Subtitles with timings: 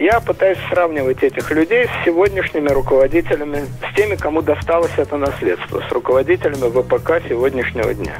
[0.00, 5.92] Я пытаюсь сравнивать этих людей с сегодняшними руководителями, с теми, кому досталось это наследство, с
[5.92, 8.18] руководителями ВПК сегодняшнего дня.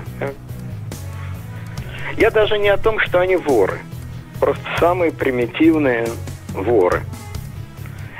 [2.18, 3.78] Я даже не о том, что они воры.
[4.40, 6.06] Просто самые примитивные
[6.50, 7.00] воры.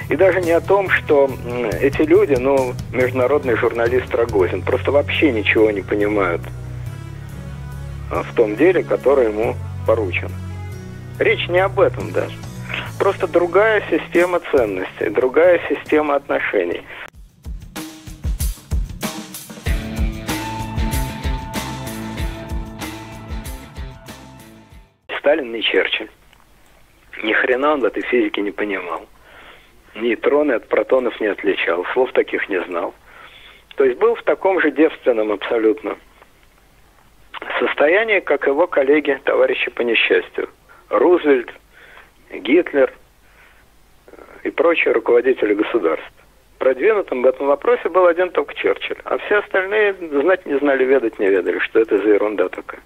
[0.08, 1.30] И даже не о том, что
[1.82, 6.40] эти люди, ну, международный журналист Рогозин, просто вообще ничего не понимают
[8.10, 9.54] в том деле, которое ему
[9.86, 10.32] поручено.
[11.18, 12.34] Речь не об этом даже.
[13.00, 16.82] Просто другая система ценностей, другая система отношений.
[25.18, 26.10] Сталин не Черчилль.
[27.24, 29.06] Ни хрена он в этой физике не понимал
[29.94, 32.94] нейтроны от протонов не отличал, слов таких не знал.
[33.76, 35.96] То есть был в таком же девственном абсолютно
[37.58, 40.50] состоянии, как его коллеги, товарищи по несчастью.
[40.88, 41.50] Рузвельт,
[42.30, 42.92] Гитлер
[44.06, 44.12] э,
[44.44, 46.10] и прочие руководители государств.
[46.58, 48.98] Продвинутым в этом вопросе был один только Черчилль.
[49.04, 52.82] А все остальные знать не знали, ведать не ведали, что это за ерунда такая.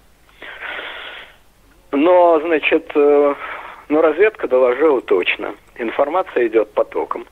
[1.91, 3.35] Но, значит, э,
[3.89, 5.55] но разведка доложила точно.
[5.77, 7.25] Информация идет потоком.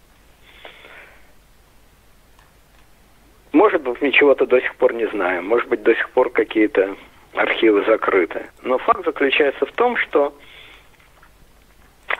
[3.51, 5.45] Может быть, мы чего-то до сих пор не знаем.
[5.45, 6.95] Может быть, до сих пор какие-то
[7.33, 8.47] архивы закрыты.
[8.63, 10.33] Но факт заключается в том, что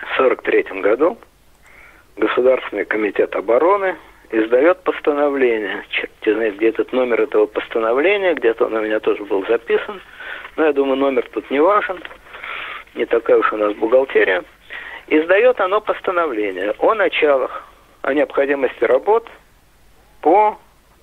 [0.06, 1.18] в 1943 году
[2.16, 3.96] Государственный комитет обороны
[4.32, 5.84] издает постановление.
[5.90, 10.02] Черт знает, где этот номер этого постановления, где-то он у меня тоже был записан.
[10.56, 12.00] Но я думаю, номер тут не важен
[12.96, 14.44] не такая уж у нас бухгалтерия,
[15.08, 17.64] издает оно постановление о началах,
[18.02, 19.28] о необходимости работ
[20.22, 20.58] по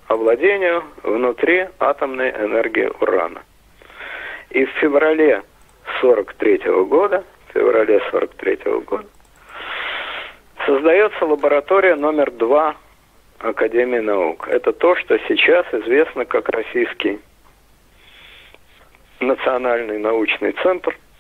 [0.06, 3.43] овладению внутри атомной энергии урана.
[4.51, 5.43] И в феврале
[6.01, 9.06] 43 -го года, феврале 43 -го года,
[10.67, 12.77] создается лаборатория номер два
[13.39, 14.48] Академии наук.
[14.48, 17.21] Это то, что сейчас известно как Российский
[19.21, 20.97] национальный научный центр–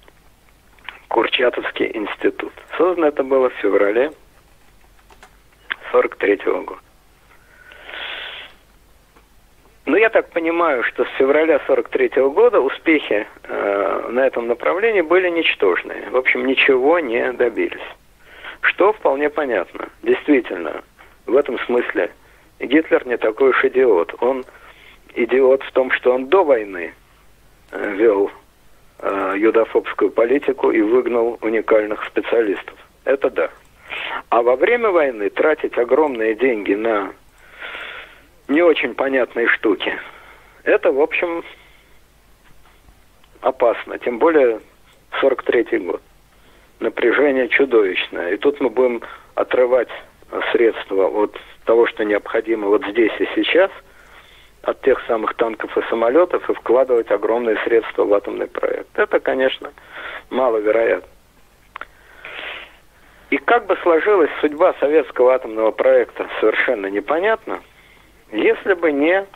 [1.10, 2.52] Курчатовский институт.
[2.78, 4.12] Создано это было в феврале
[5.90, 6.80] 43 -го года.
[9.90, 15.00] Но я так понимаю, что с февраля 43 -го года успехи э, на этом направлении
[15.00, 16.08] были ничтожные.
[16.10, 17.88] В общем, ничего не добились.
[18.60, 19.88] Что вполне понятно.
[20.04, 20.84] Действительно,
[21.26, 22.12] в этом смысле
[22.60, 24.14] Гитлер не такой уж идиот.
[24.20, 24.44] Он
[25.16, 26.94] идиот в том, что он до войны
[27.72, 28.30] э, вел
[29.00, 32.78] э, юдофобскую политику и выгнал уникальных специалистов.
[33.04, 33.50] Это да.
[34.28, 37.12] А во время войны тратить огромные деньги на
[38.50, 39.98] не очень понятные штуки,
[40.64, 41.42] это, в общем,
[43.40, 43.98] опасно.
[43.98, 44.60] Тем более
[45.22, 46.02] 43-й год.
[46.80, 48.32] Напряжение чудовищное.
[48.32, 49.02] И тут мы будем
[49.34, 49.88] отрывать
[50.52, 53.70] средства от того, что необходимо вот здесь и сейчас–
[54.62, 58.98] от тех самых танков и самолетов и вкладывать огромные средства в атомный проект.
[58.98, 59.72] Это, конечно,
[60.28, 61.08] маловероятно.
[63.30, 67.60] И как бы сложилась судьба советского атомного проекта, совершенно непонятно,
[68.32, 69.26] если бы не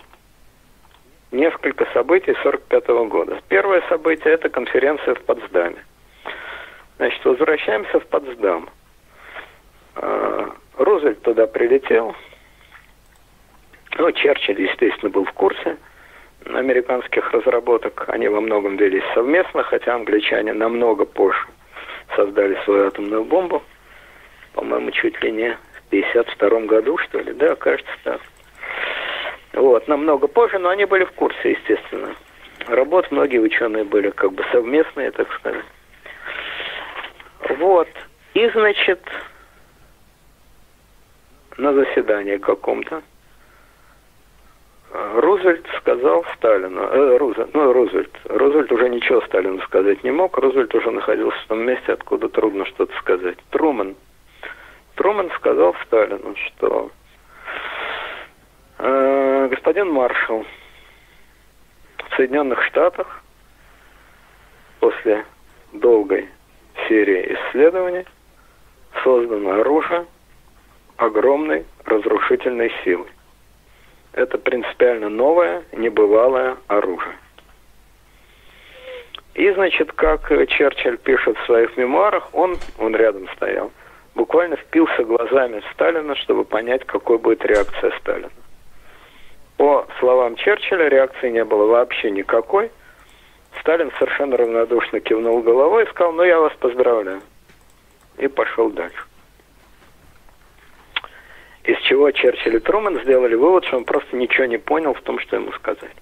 [1.32, 3.41] несколько событий 1945 года.
[3.49, 5.84] Первое событие– это конференция в Потсдаме.
[6.97, 8.69] Значит, возвращаемся в Потсдам.
[9.97, 12.15] А, Рузвельт туда прилетел–
[13.97, 15.76] ну, Черчилль, естественно, был в курсе
[16.47, 18.05] американских разработок.
[18.09, 21.47] Они во многом велись совместно, хотя англичане намного позже
[22.16, 23.62] создали свою атомную бомбу.
[24.53, 27.32] По-моему, чуть ли не в 52 году, что ли.
[27.34, 28.21] Да, кажется так.
[29.54, 32.15] Вот, намного позже, но они были в курсе, естественно.
[32.66, 35.65] Работ многие ученые были как бы совместные, так сказать.
[37.59, 37.88] Вот.
[38.34, 39.00] И, значит,
[41.56, 43.03] на заседании каком-то
[44.93, 50.75] Рузвельт сказал Сталину, э, Рузвельт, ну, Рузвельт, Рузвельт уже ничего Сталину сказать не мог, Рузвельт
[50.75, 53.38] уже находился в том месте, откуда трудно что-то сказать.
[53.50, 53.97] Труман.
[54.94, 56.90] Труман сказал Сталину, что
[58.86, 60.44] э, господин маршал,
[62.10, 63.22] в Соединенных Штатах
[64.81, 65.25] после
[65.72, 66.28] долгой
[66.88, 68.04] серии исследований
[69.02, 70.06] создано оружие
[70.96, 73.06] огромной разрушительной силы
[74.14, 77.16] это принципиально новое, небывалое оружие.
[79.34, 83.72] И, значит, как Черчилль пишет в своих мемуарах, он, он рядом стоял,
[84.14, 88.31] буквально впился глазами Сталина, чтобы понять, какой будет реакция Сталина.
[89.56, 92.71] По словам Черчилля, реакции не было вообще никакой.
[93.61, 97.23] Сталин совершенно равнодушно кивнул головой и сказал, ну я вас поздравляю.
[98.19, 99.05] И пошел дальше.
[101.85, 105.37] чего Черчилль и Трумэн сделали вывод, что он просто ничего не понял в том, что
[105.37, 105.93] ему сказали.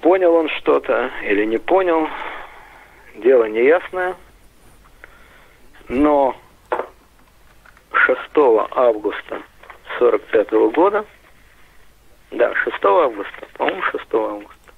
[0.00, 2.08] Понял он что-то или не понял,
[3.16, 4.16] дело неясное,
[5.88, 6.36] но
[7.92, 8.18] 6
[8.70, 9.42] августа
[9.98, 11.04] 45 года,
[12.34, 14.72] да, 6 августа, по-моему, 6 августа,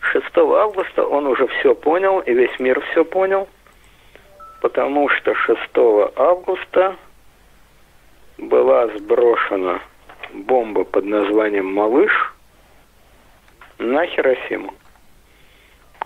[0.00, 3.48] 6 августа он уже все понял, и весь мир все понял,
[4.60, 5.60] потому что 6
[6.16, 6.96] августа
[8.38, 9.80] была сброшена
[10.32, 12.12] бомба под названием «Малыш»
[13.78, 14.74] на Хиросиму.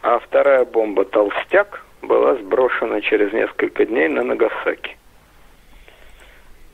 [0.03, 4.97] А вторая бомба «Толстяк» была сброшена через несколько дней на Нагасаки.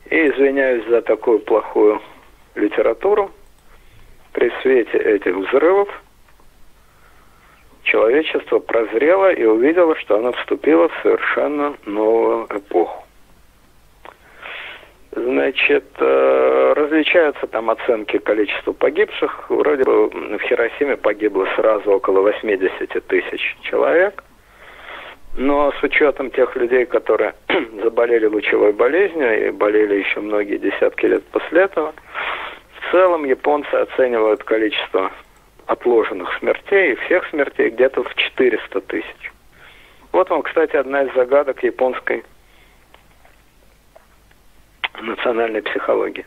[0.09, 2.01] И извиняюсь за такую плохую
[2.55, 3.31] литературу.
[4.33, 5.89] При свете этих взрывов
[7.83, 13.05] человечество прозрело и увидело, что оно вступило в совершенно новую эпоху.
[15.11, 19.49] Значит, э, различаются там оценки количества погибших.
[19.49, 24.23] Вроде бы в Хиросиме погибло сразу около 80 тысяч человек.
[25.35, 27.33] Но с учетом тех людей, которые
[27.83, 31.93] заболели лучевой болезнью и болели еще многие десятки лет после этого,
[32.79, 35.11] в целом японцы оценивают количество
[35.65, 39.31] отложенных смертей всех смертей где-то в 400 тысяч.
[40.11, 42.23] Вот вам, кстати, одна из загадок японской
[45.01, 46.25] национальной психологии.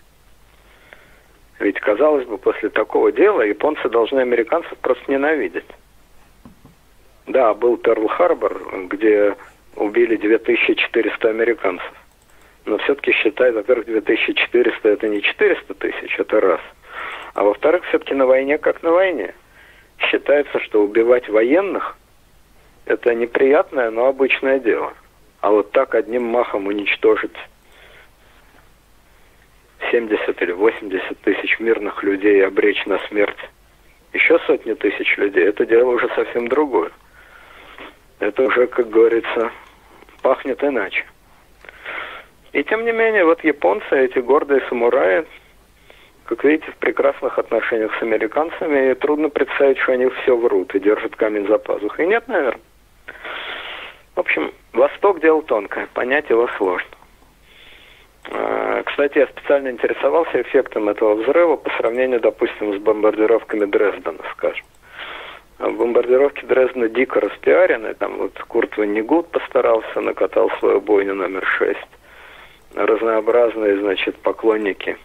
[1.58, 5.66] Ведь, казалось бы, после такого дела японцы должны американцев просто ненавидеть.
[7.26, 9.36] Да, был Перл-Харбор, где
[9.76, 11.92] убили 2400 американцев.
[12.64, 16.60] Но все-таки считай, во-первых, 2400 это не 400 тысяч, это раз.
[17.34, 19.34] А во-вторых, все-таки на войне как на войне.
[19.98, 21.96] Считается, что убивать военных
[22.84, 24.92] это неприятное, но обычное дело.
[25.40, 27.36] А вот так одним махом уничтожить
[29.90, 33.38] 70 или 80 тысяч мирных людей и обречь на смерть
[34.12, 36.90] еще сотни тысяч людей, это дело уже совсем другое.
[38.18, 39.50] Это уже, как говорится,
[40.22, 41.04] пахнет иначе.
[42.52, 45.24] И тем не менее, вот японцы, эти гордые самураи,
[46.26, 50.80] как видите, в прекрасных отношениях с американцами, и трудно представить, что они все врут и
[50.80, 52.06] держат камень за пазухой.
[52.06, 52.60] Нет, наверное.
[54.14, 56.90] В общем, Восток дело тонкое, понять его сложно.
[58.30, 64.66] А, кстати, я специально интересовался эффектом этого взрыва по сравнению, допустим, с бомбардировками Дрездена, скажем.
[65.58, 67.94] А бомбардировки Дрездена дико распиарены.
[67.94, 71.88] Там вот Курт Ваннигут постарался, накатал свою бойню номер шесть.
[72.74, 74.96] Разнообразные, значит, поклонники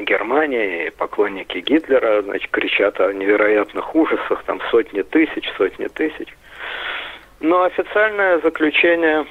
[0.00, 6.28] Германии, поклонники Гитлера, значит, кричат о невероятных ужасах, там сотни тысяч, сотни тысяч.
[7.40, 9.26] Но официальное заключение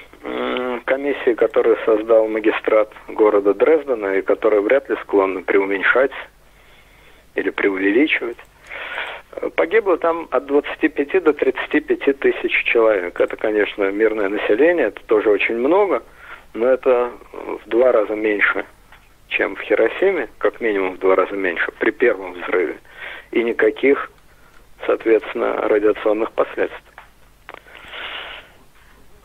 [0.86, 6.12] комиссии, которую создал магистрат города Дрездена, и которая вряд ли склонна преуменьшать
[7.36, 8.38] или преувеличивать,
[9.56, 13.20] погибло там от 25 до 35 тысяч человек.
[13.20, 16.04] Это, конечно, мирное население, это тоже очень много,
[16.54, 18.66] но это в два раза меньше,
[19.30, 22.78] чем в Хиросиме, как минимум в два раза меньше при первом взрыве.
[23.32, 24.12] И никаких,
[24.86, 26.80] соответственно, радиационных последствий.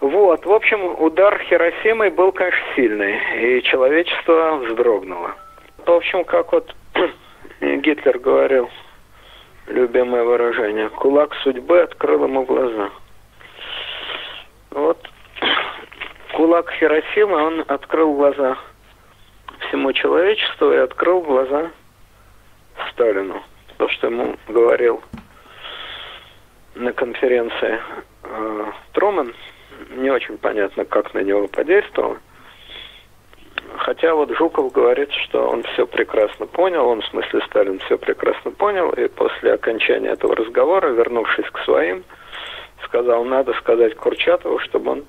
[0.00, 5.34] Вот, в общем, удар Хиросимой был, конечно, сильный, и человечество вздрогнуло.
[5.84, 6.74] В общем, как вот
[7.60, 8.70] Гитлер говорил,
[9.66, 12.90] любимое выражение, кулак судьбы открыл ему глаза.
[14.70, 15.05] Вот
[16.36, 18.58] кулак Хиросимы, он открыл глаза
[19.60, 21.70] всему человечеству и открыл глаза
[22.90, 23.42] Сталину.
[23.78, 25.02] То, что ему говорил
[26.74, 27.80] на конференции
[28.24, 29.34] э, Труман,
[29.92, 32.18] не очень понятно, как на него подействовало.
[33.78, 38.50] Хотя вот Жуков говорит, что он все прекрасно понял, он в смысле Сталин все прекрасно
[38.50, 42.04] понял, и после окончания этого разговора, вернувшись к своим,
[42.84, 45.04] сказал, надо сказать Курчатову, чтобы он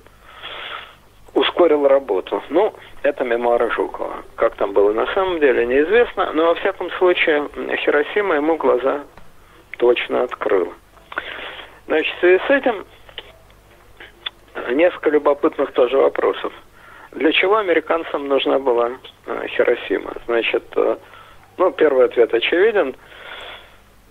[1.38, 2.42] ускорил работу.
[2.50, 4.24] Ну, это мемуары Жукова.
[4.36, 9.04] Как там было на самом деле, неизвестно, но во всяком случае Хиросима ему глаза
[9.78, 10.72] точно открыла.
[11.86, 12.84] Значит, в связи с этим
[14.72, 16.52] несколько любопытных тоже вопросов.
[17.12, 18.90] Для чего американцам нужна была
[19.26, 20.12] э, Хиросима?
[20.26, 20.96] Значит, э,
[21.56, 22.94] ну, первый ответ очевиден.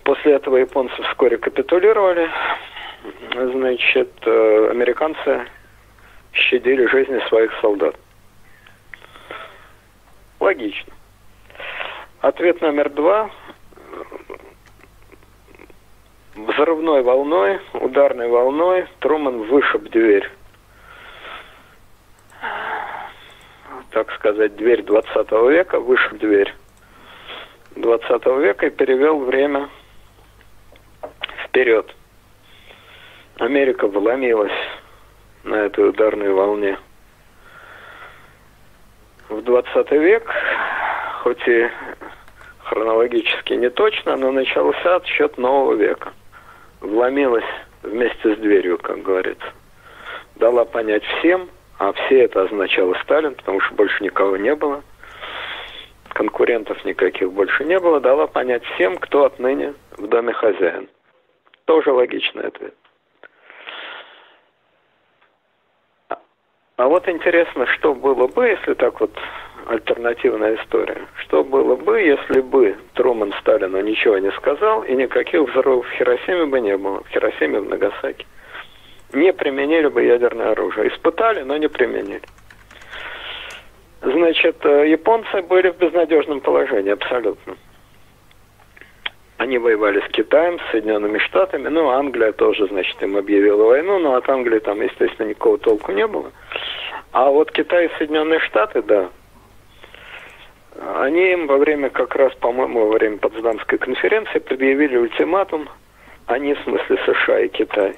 [0.02, 2.28] После этого японцы вскоре капитулировали.
[3.34, 5.46] Значит, э, американцы
[6.32, 7.94] щадили жизни своих солдат.
[10.40, 10.92] Логично.
[12.20, 13.30] Ответ номер два.
[16.34, 20.30] Взрывной волной, ударной волной Труман вышиб дверь
[23.98, 26.54] так сказать, дверь 20 века, вышел дверь
[27.74, 29.68] 20 века и перевел время
[31.44, 31.92] вперед.
[33.38, 34.52] Америка вломилась
[35.48, 36.78] на этой ударной волне.
[39.28, 40.30] В 20 век,
[41.22, 41.68] хоть и
[42.64, 46.12] хронологически не точно, но начался отсчет нового века.
[46.80, 47.44] Вломилась
[47.82, 49.46] вместе с дверью, как говорится.
[50.36, 54.82] Дала понять всем, а все это означало Сталин, потому что больше никого не было.
[56.10, 58.00] Конкурентов никаких больше не было.
[58.00, 60.88] Дала понять всем, кто отныне в доме хозяин.
[61.64, 62.74] Тоже логичный ответ.
[66.78, 69.10] А вот интересно, что было бы, если так вот
[69.66, 71.08] альтернативная история.
[71.16, 76.46] Что было бы, если бы Труман Сталину ничего не сказал и никаких взрывов в Хиросиме
[76.46, 78.24] бы не было, в Хиросиме, в Нагасаки.
[79.12, 80.88] Не применили бы ядерное оружие.
[80.88, 82.22] Испытали, но не применили.
[84.00, 87.56] Значит, э, японцы были в безнадежном положении абсолютно.
[89.38, 94.16] Они воевали с Китаем, с Соединенными Штатами, ну, Англия тоже, значит, им объявила войну, но
[94.16, 96.32] от Англии там, естественно, никакого толку не было.
[97.12, 99.10] А вот Китай и Соединенные Штаты, да,
[100.96, 105.68] они им во время, как раз, по-моему, во время Потсдамской конференции предъявили ультиматум,
[106.26, 107.94] они, в смысле США и Китай,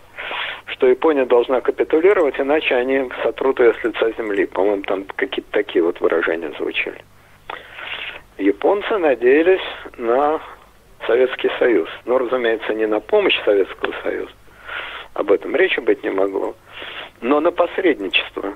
[0.66, 4.44] что Япония должна капитулировать, иначе они сотрут ее с лица земли.
[4.44, 7.02] По-моему, там какие-то такие вот выражения звучали.
[8.36, 9.60] Японцы надеялись
[9.96, 10.40] на
[11.10, 11.88] Советский Союз.
[12.04, 14.30] Но, разумеется, не на помощь Советского Союза.
[15.14, 16.54] Об этом речи быть не могло.
[17.20, 18.54] Но на посредничество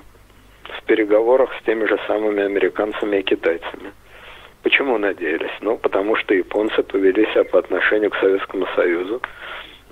[0.63, 3.91] в переговорах с теми же самыми американцами и китайцами.
[4.63, 5.51] Почему надеялись?
[5.59, 9.21] Ну, потому что японцы повели себя по отношению к Советскому Союзу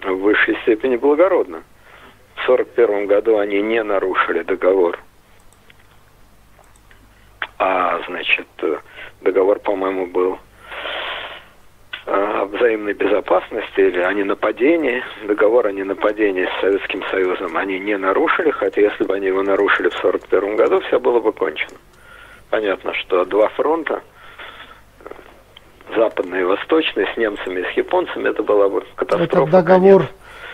[0.02, 1.64] в высшей степени благородно.
[2.36, 4.98] В 1941 году они не нарушили договор.
[7.60, 8.48] А, значит,
[9.20, 10.40] договор, по-моему, был
[12.54, 18.82] взаимной безопасности или о ненападении, договор о ненападении с Советским Союзом они не нарушили, хотя
[18.82, 21.78] если бы они его нарушили в 1941 году, все было бы кончено.
[22.50, 24.02] Понятно, что два фронта,
[25.96, 29.36] западный и восточный, с немцами и с японцами, это была бы катастрофа.
[29.36, 30.04] Этот договор,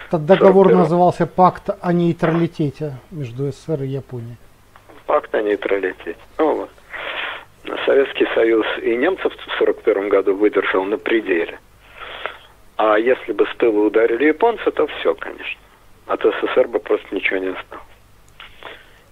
[0.08, 4.38] этот договор назывался «Пакт о нейтралитете» между СССР и Японией.
[5.06, 6.16] Пакт о нейтралитете.
[6.38, 6.70] Ну вот.
[7.86, 11.60] Советский Союз и немцев в 1941 году выдержал на пределе.
[12.80, 15.60] А если бы с тыла ударили японцы, то все, конечно.
[16.08, 17.86] От СССР бы просто ничего не осталось.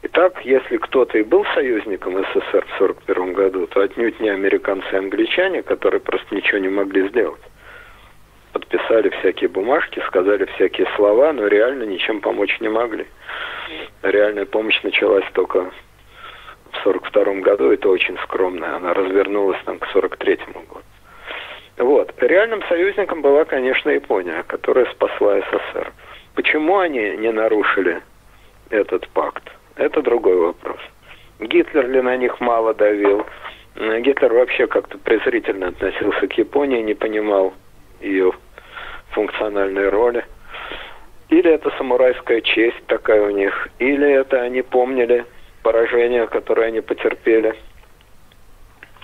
[0.04, 4.96] Итак, если кто-то и был союзником СССР в 1941 году, то отнюдь не американцы и
[4.96, 7.42] англичане, которые просто ничего не могли сделать.
[8.54, 13.06] Подписали всякие бумажки, сказали всякие слова, но реально ничем помочь не могли.
[14.02, 15.72] Реальная помощь началась только
[16.72, 20.87] в 42 году, это очень скромная, она развернулась там к 43 году.
[21.78, 22.12] Вот.
[22.22, 25.94] Реальным союзником была, конечно, Япония, которая спасла СССР.
[26.34, 28.02] Почему они не нарушили
[28.70, 29.44] этот пакт?
[29.76, 30.80] Это другой вопрос.
[31.40, 33.26] Гитлер ли на них мало давил?
[33.76, 37.54] Гитлер вообще как-то презрительно относился к Японии, не понимал
[38.02, 38.34] ее
[39.12, 40.26] функциональной роли.
[41.30, 45.26] Или это самурайская честь такая у них, или это они помнили
[45.62, 47.56] поражение, которое они потерпели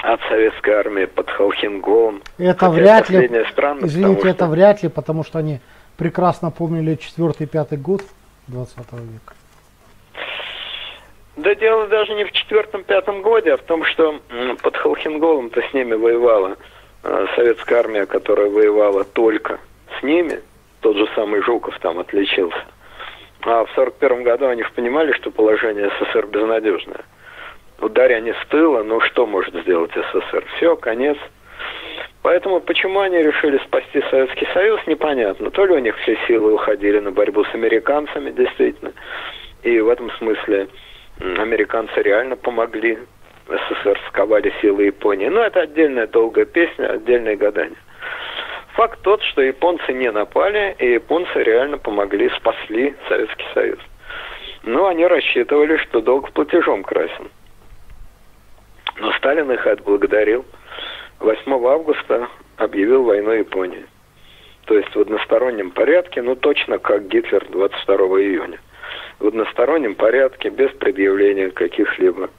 [0.03, 2.22] от советской армии под Холхенголом.
[2.38, 4.48] Это вряд ли, странно, извините, это что...
[4.48, 5.62] вряд ли, потому что они
[5.98, 8.01] прекрасно помнили 4-5 год
[8.48, 9.33] 20 века.
[11.38, 14.19] Да дело даже не в четвертом-пятом годе, а в том, что
[14.62, 16.57] под Холхенголом-то с ними воевала
[17.03, 19.60] э, советская армия, которая воевала только
[20.00, 20.41] с ними.
[20.81, 22.62] Тот же самый Жуков там отличился.
[23.41, 27.05] А в 1941 году они понимали, что положение СССР безнадежное.
[27.84, 30.46] Ударя они с тыла, ну что может сделать СССР?
[30.56, 31.18] Все, конец.
[32.22, 35.52] Поэтому почему они решили спасти Советский Союз, непонятно.
[35.52, 38.94] То ли у них все силы уходили на борьбу с американцами, действительно.
[39.63, 40.70] И в этом смысле
[41.20, 43.00] американцы реально помогли.
[43.50, 45.28] СССР сковали силы Японии.
[45.28, 47.78] Но это отдельная долгая песня, отдельное гадание.
[48.75, 53.80] Факт тот, что японцы не напали, и японцы реально помогли, спасли Советский Союз.
[54.63, 57.30] Но они рассчитывали, что долг платежом красен.
[58.97, 60.45] Но Сталин их отблагодарил.
[61.19, 63.85] 8 августа объявил войну Японии.
[64.65, 68.59] То есть в одностороннем порядке, ну точно как Гитлер 22 июня.
[69.19, 72.29] В одностороннем порядке, без предъявления каких-либо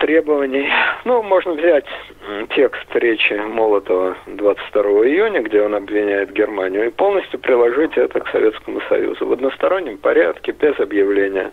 [0.00, 0.68] требований.
[1.04, 1.84] Ну, можно взять
[2.54, 8.80] текст речи Молотова 22 июня, где он обвиняет Германию, и полностью приложить это к Советскому
[8.88, 11.52] Союзу в одностороннем порядке, без объявления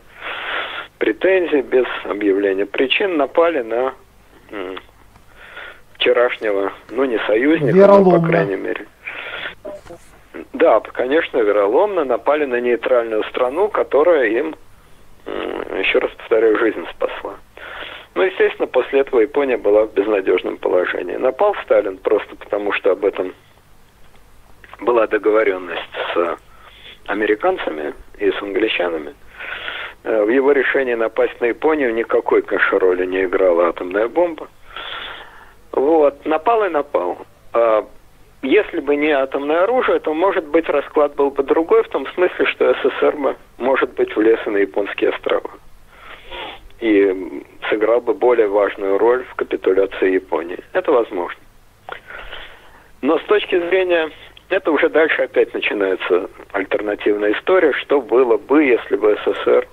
[0.97, 3.93] претензий без объявления причин напали на
[5.95, 8.11] вчерашнего, ну не союзника, вероломно.
[8.11, 8.85] но по крайней мере.
[10.53, 14.55] Да, конечно, вероломно напали на нейтральную страну, которая им,
[15.25, 17.37] еще раз повторяю, жизнь спасла.
[18.15, 21.15] Ну, естественно, после этого Япония была в безнадежном положении.
[21.15, 23.33] Напал Сталин просто потому, что об этом
[24.79, 25.81] была договоренность
[26.13, 26.37] с
[27.05, 29.13] американцами и с англичанами.
[30.03, 34.47] Э, в его решении напасть на Японию никакой, конечно, роли не играла атомная бомба.
[35.71, 37.17] Вот, напал и напал.
[37.53, 37.85] А
[38.41, 42.45] если бы не атомное оружие, то, может быть, расклад был бы другой, в том смысле,
[42.45, 45.49] что СССР бы, может быть, влез на японские острова.
[46.79, 50.59] И сыграл бы более важную роль в капитуляции Японии.
[50.73, 51.39] Это возможно.
[53.01, 54.11] Но с точки зрения...
[54.49, 59.67] Это уже дальше опять начинается альтернативная история, что было бы, если бы СССР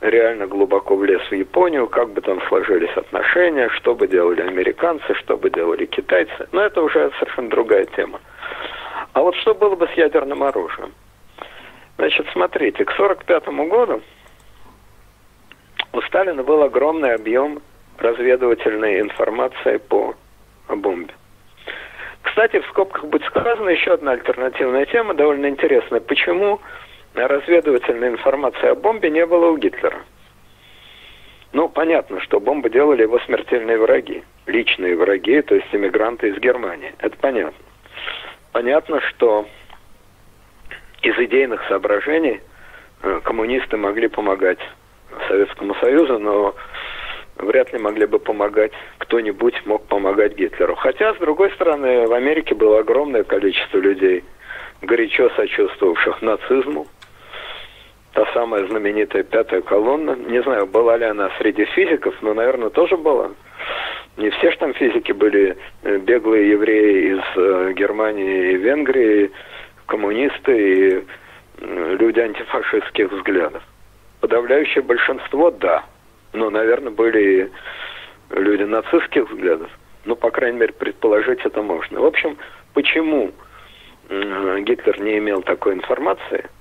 [0.00, 5.36] реально глубоко влез в Японию, как бы там сложились отношения, что бы делали американцы, что
[5.36, 6.48] бы делали китайцы.
[6.52, 8.20] Но это уже совершенно другая тема.
[9.12, 10.92] А вот что было бы с ядерным оружием?
[11.96, 14.02] Значит, смотрите, к 1945 году
[15.92, 17.60] у Сталина был огромный объем
[17.98, 20.14] разведывательной информации по
[20.68, 21.12] бомбе.
[22.22, 26.00] Кстати, в скобках будет сказано еще одна альтернативная тема, довольно интересная.
[26.00, 26.60] Почему
[27.26, 30.02] разведывательной информации о бомбе не было у Гитлера.
[31.52, 36.94] Ну, понятно, что бомбы делали его смертельные враги, личные враги, то есть иммигранты из Германии.
[36.98, 37.58] Это понятно.
[38.52, 39.46] Понятно, что
[41.02, 42.40] из идейных соображений
[43.02, 44.58] э, коммунисты могли помогать
[45.28, 46.54] Советскому Союзу, но
[47.36, 50.74] вряд ли могли бы помогать, кто-нибудь мог помогать Гитлеру.
[50.74, 54.24] Хотя, с другой стороны, в Америке было огромное количество людей,
[54.82, 56.86] горячо сочувствовавших нацизму,
[58.18, 60.16] та самая знаменитая пятая колонна.
[60.16, 63.30] Не знаю, была ли она среди физиков, но, наверное, тоже была.
[64.16, 69.30] Не все же там физики были э, беглые евреи из э, Германии и Венгрии,
[69.86, 71.04] коммунисты и
[71.60, 73.62] люди антифашистских взглядов.
[74.20, 75.84] Подавляющее большинство– да.
[76.32, 77.52] Но, наверное, были
[78.30, 79.70] люди нацистских взглядов.
[80.04, 82.00] Ну, по крайней мере, предположить это можно.
[82.00, 82.36] В общем,
[82.74, 83.30] почему
[84.08, 86.46] Гитлер не имел такой информации–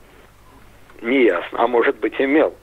[1.02, 1.60] не ясно.
[1.60, 2.56] А может быть имел.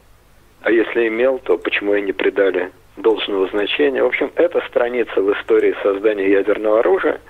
[0.62, 4.02] А если имел, то почему и не придали должного значения.
[4.02, 7.20] В общем, эта страница в истории создания ядерного оружия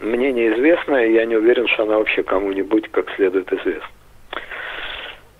[0.00, 3.88] мне неизвестна, и я не уверен, что она вообще кому-нибудь как следует известна.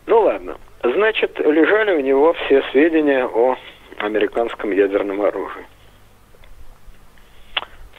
[0.07, 0.59] Ну ладно.
[0.83, 3.57] Значит, лежали у него все сведения о
[3.99, 5.67] американском ядерном оружии.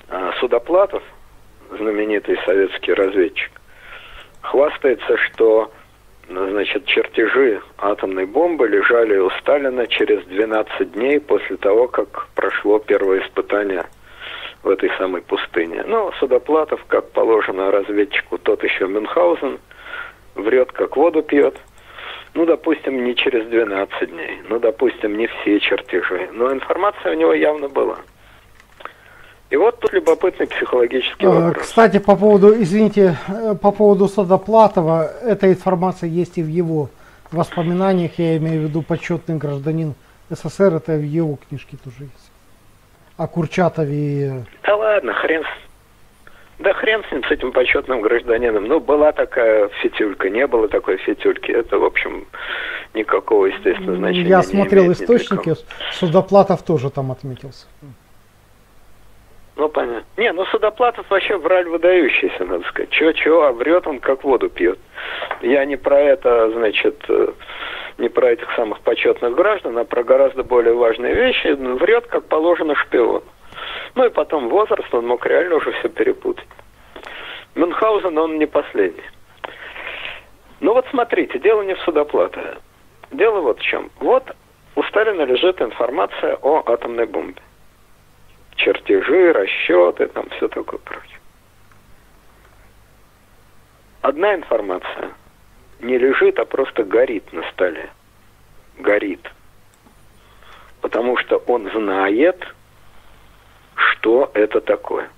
[0.10, 1.01] А Судоплатов,
[1.71, 3.51] знаменитый советский разведчик,
[4.41, 5.71] хвастается, что
[6.29, 13.21] значит, чертежи атомной бомбы лежали у Сталина через 12 дней после того, как прошло первое
[13.21, 13.85] испытание
[14.63, 15.83] в этой самой пустыне.
[15.85, 19.59] Ну, Судоплатов, как положено разведчику, тот еще Мюнхгаузен,
[20.35, 21.59] врет, как воду пьет.
[22.33, 27.33] Ну, допустим, не через 12 дней, ну, допустим, не все чертежи, но информация у него
[27.33, 27.99] явно была.
[29.49, 31.67] И вот тут любопытный психологический а, вопрос.
[31.67, 36.89] Кстати, по поводу, извините, э, по поводу Садоплатова, эта информация есть и в его
[37.31, 39.93] воспоминаниях, я имею в виду почетный гражданин
[40.29, 42.31] СССР, это в его книжке тоже есть.
[43.17, 44.45] О Курчатове.
[44.63, 45.43] Да ладно, хрен
[46.60, 48.65] да хрен с ним, с этим почетным гражданином.
[48.65, 51.51] Ну, была такая фитюлька, не было такой фитюльки.
[51.51, 52.25] Это, в общем,
[52.93, 55.55] никакого, естественно, значения Я смотрел источники,
[55.91, 57.67] Судоплатов тоже там отметился.
[59.55, 60.03] Ну, понятно.
[60.17, 62.89] Не, ну Судоплатов вообще враль выдающийся, надо сказать.
[62.89, 64.77] Чего-чего, а врет он как воду пьет.
[65.41, 67.27] Я не про это, значит, э,
[67.97, 71.47] не про этих самых почетных граждан, а про гораздо более важные вещи.
[71.47, 73.23] Врет, как положено, шпион.
[73.95, 76.47] Ну и потом возраст, он мог реально уже все перепутать.
[77.55, 79.03] Мюнхгаузен, он не последний.
[80.59, 82.57] Ну вот смотрите, дело не в Судоплатове.
[83.11, 83.89] Дело вот в чем.
[84.01, 84.23] Вот
[84.75, 87.41] у Сталина лежит информация о атомной бомбе
[88.55, 91.19] чертежи, расчеты, там все такое прочее.
[94.01, 95.11] Одна информация
[95.81, 97.89] не лежит, а просто горит на столе.
[98.77, 99.31] Горит.
[100.81, 102.45] Потому что он знает,
[103.75, 105.09] что это такое.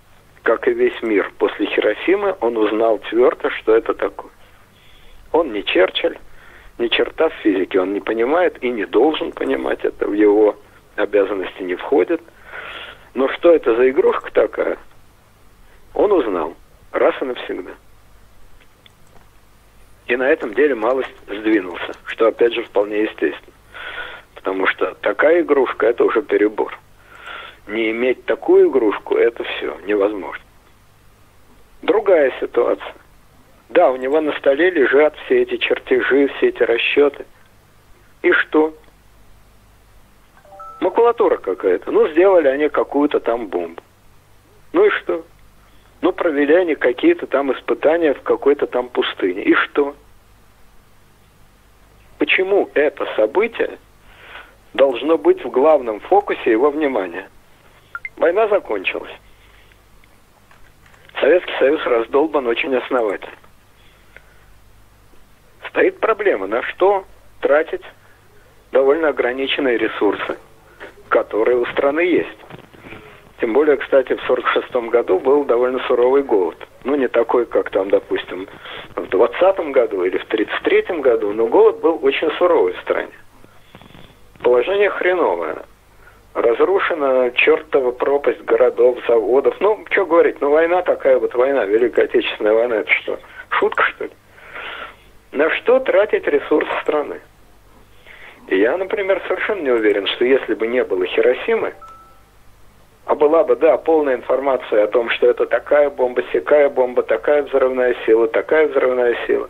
[0.43, 1.31] Как и весь мир.
[1.37, 4.31] После Хиросимы он узнал твердо, что это такое.
[5.33, 6.17] Он не Черчилль,
[6.77, 10.55] ни черта в физике он не понимает и не должен понимать это, в его
[10.95, 12.21] обязанности не входит–
[13.17, 14.77] но что это за игрушка такая,
[15.95, 16.55] он узнал
[16.91, 17.71] раз и навсегда.
[20.05, 23.55] И на этом деле малость сдвинулся, что опять же вполне естественно.
[24.35, 26.77] Потому что такая игрушка– это уже перебор.
[27.65, 30.45] Не иметь такую игрушку– это все невозможно.
[31.81, 32.93] Другая ситуация.
[33.69, 37.25] Да, у него на столе лежат все эти чертежи, все эти расчеты.
[38.21, 38.75] И что?
[40.79, 41.91] Макулатура какая-то.
[41.91, 43.81] Ну, сделали они какую-то там бомбу.
[44.73, 45.25] Ну и что?
[46.01, 49.43] Ну, провели они какие-то там испытания в какой-то там пустыне.
[49.43, 49.95] И что?
[52.19, 53.79] Почему это событие
[54.73, 57.29] должно быть в главном фокусе его внимания?
[58.17, 59.13] Война закончилась.
[61.19, 63.35] Советский Союз раздолбан очень основательно.
[65.69, 67.05] Стоит проблема, на что
[67.41, 67.83] тратить
[68.71, 70.37] довольно ограниченные ресурсы,
[71.09, 72.37] которые у страны есть.
[73.39, 76.57] Тем более, кстати, в 1946 году был довольно суровый голод.
[76.83, 78.47] Ну, не такой, как там, допустим,
[78.95, 83.11] в 20 году или в 33 году, но голод был очень суровый в стране.
[84.41, 85.63] Положение хреновое.
[86.33, 89.55] Разрушена чертова пропасть городов, заводов.
[89.59, 94.05] Ну, что говорить, ну война такая вот война, Великая Отечественная война, это что, шутка что
[94.05, 94.11] ли?
[95.31, 97.19] На что тратить ресурсы страны?
[98.47, 101.73] Я, например, совершенно не уверен, что если бы не было Хиросимы,
[103.05, 107.43] а была бы, да, полная информация о том, что это такая бомба, сякая бомба, такая
[107.43, 109.49] взрывная сила, такая взрывная сила.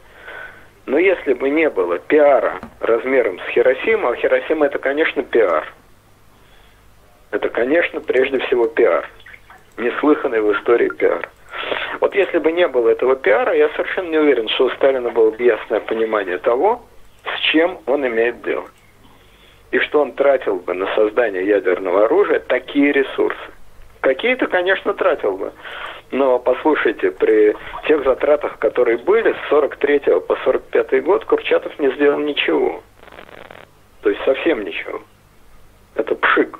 [0.87, 5.71] Но если бы не было пиара размером с Хиросимой, а Хиросима это, конечно, пиар.
[7.29, 9.07] Это, конечно, прежде всего пиар.
[9.77, 11.29] Неслыханный в истории пиар.
[11.99, 15.29] Вот если бы не было этого пиара, я совершенно не уверен, что у Сталина было
[15.29, 16.81] бы ясное понимание того,
[17.25, 18.65] с чем он имеет дело
[19.71, 23.37] и что он тратил бы на создание ядерного оружия такие ресурсы.
[24.01, 25.51] Какие-то, конечно, тратил бы.
[26.11, 27.55] Но послушайте, при
[27.87, 32.81] тех затратах, которые были с 43 по 45 год, Курчатов не сделал ничего.
[34.01, 35.01] То есть совсем ничего.
[35.95, 36.59] Это пшик.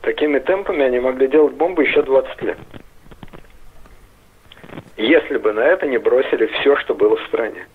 [0.00, 2.58] Такими темпами они могли делать бомбы еще 20 лет.
[4.96, 7.66] Если бы на это не бросили все, что было в стране.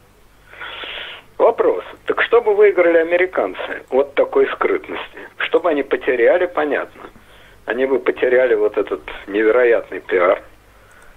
[1.38, 1.84] Вопрос.
[2.06, 5.20] Так что бы выиграли американцы от такой скрытности?
[5.38, 7.04] Что бы они потеряли, понятно.
[7.66, 10.42] Они бы потеряли вот этот невероятный пиар.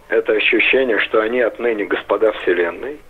[0.09, 3.01] Это ощущение, что они отныне господа Вселенной.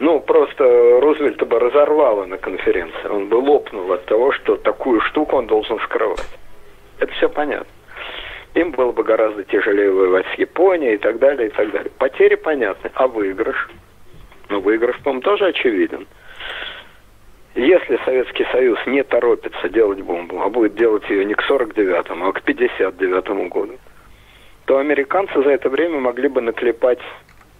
[0.00, 0.64] Ну, просто
[1.00, 3.08] Рузвельта бы разорвало на конференции.
[3.08, 6.38] Он бы лопнул от того, что такую штуку он должен скрывать.
[6.98, 7.72] Это все понятно.
[8.54, 11.90] Им было бы гораздо тяжелее воевать с Японией и так далее, и так далее.
[11.98, 13.70] Потери понятны, а выигрыш–
[14.48, 16.06] но выигрыш, по-моему, тоже очевиден.
[17.54, 22.32] Если Советский Союз не торопится делать бомбу, а будет делать ее не к 49-му, а
[22.32, 23.78] к 59-му году,
[24.64, 27.00] то американцы за это время могли бы наклепать,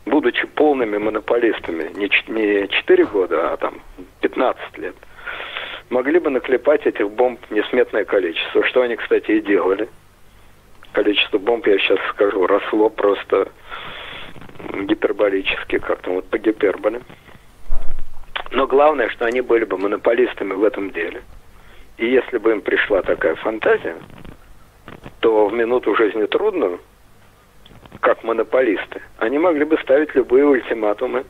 [0.07, 3.83] будучи полными монополистами, не 4 года, а там
[4.21, 4.95] 15 лет,
[5.91, 9.89] могли бы наклепать этих бомб несметное количество, что они, кстати, и делали.
[10.93, 13.49] Количество бомб, я сейчас скажу, росло просто
[14.73, 17.03] гиперболически, как-то вот по гиперболе.
[18.51, 21.23] Но главное, что они были бы монополистами в этом деле.
[21.97, 23.97] И если бы им пришла такая фантазия,
[25.21, 26.81] то в минуту жизни трудную,
[28.01, 31.25] как монополисты, они могли бы ставить любые ультиматумы.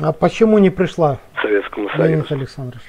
[0.00, 1.18] А почему не пришла?
[1.40, 2.08] Советскому Союзу.
[2.08, 2.84] Леонид Александрович.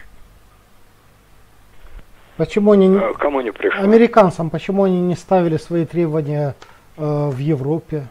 [2.38, 3.82] Почему они а, кому не пришла?
[3.82, 6.56] Американцам, почему они не ставили свои требования
[6.98, 8.08] э, в Европе?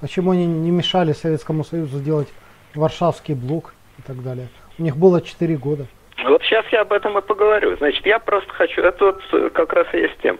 [0.00, 2.28] Почему они не мешали Советскому Союзу сделать
[2.74, 4.48] Варшавский блок и так далее?
[4.78, 5.86] У них было 4 года.
[6.24, 7.76] Вот сейчас я об этом и поговорю.
[7.76, 10.38] Значит, я просто хочу, это вот э, как раз и есть тема.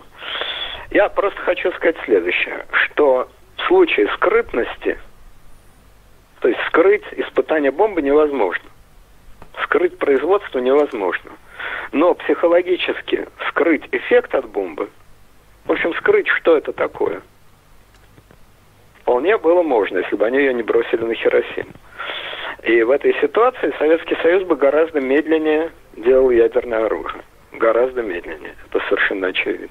[0.90, 4.98] Я просто хочу сказать следующее, что в случае скрытности,
[6.40, 8.64] то есть скрыть испытание бомбы невозможно.
[9.64, 11.32] Скрыть производство невозможно.
[11.92, 14.88] Но психологически скрыть эффект от бомбы,
[15.66, 17.20] в общем, скрыть, что это такое–
[19.10, 21.72] вполне было можно, если бы они ее не бросили на Хиросиму.
[22.62, 27.24] И в этой ситуации Советский Союз бы гораздо медленнее делал ядерное оружие.
[27.50, 28.54] Гораздо медленнее.
[28.68, 29.66] Это совершенно очевидно.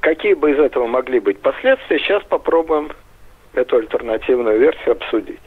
[0.00, 2.90] Какие бы из этого могли быть последствия, сейчас попробуем
[3.54, 5.40] эту альтернативную версию обсудить.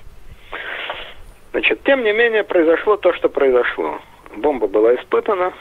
[1.51, 3.99] Значит, тем не менее, произошло то, что произошло.
[4.38, 5.51] Бомба была испытана.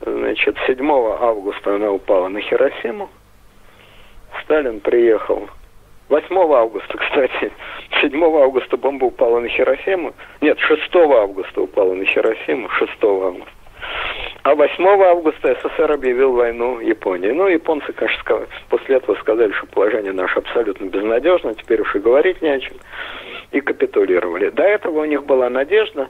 [0.00, 3.08] Значит, 7 августа она упала на Хиросиму.
[4.42, 5.48] Сталин приехал
[6.08, 7.52] 8 августа, кстати.
[8.00, 10.14] 7 августа бомба упала на Хиросиму.
[10.40, 12.68] Нет, 6 августа упала на Хиросиму.
[12.70, 13.50] 6 августа.
[14.42, 17.30] А 8 августа СССР объявил войну Японии.
[17.30, 21.98] Ну, японцы, конечно, сказали, после этого сказали, что положение наше абсолютно безнадежно, теперь уж и
[21.98, 22.76] говорить не о чем.
[23.52, 24.50] И капитулировали.
[24.50, 26.08] До этого у них была надежда,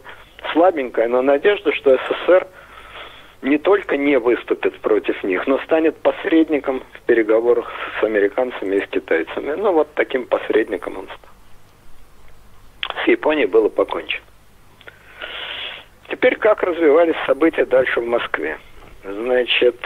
[0.52, 2.46] слабенькая, но надежда, что СССР
[3.42, 7.70] не только не выступит против них, но станет посредником в переговорах
[8.00, 9.52] с американцами и с китайцами.
[9.52, 12.94] Ну, вот таким посредником он стал.
[13.04, 14.24] С Японией было покончено.
[16.08, 18.58] Теперь как развивались события дальше в Москве?
[19.04, 19.76] Значит,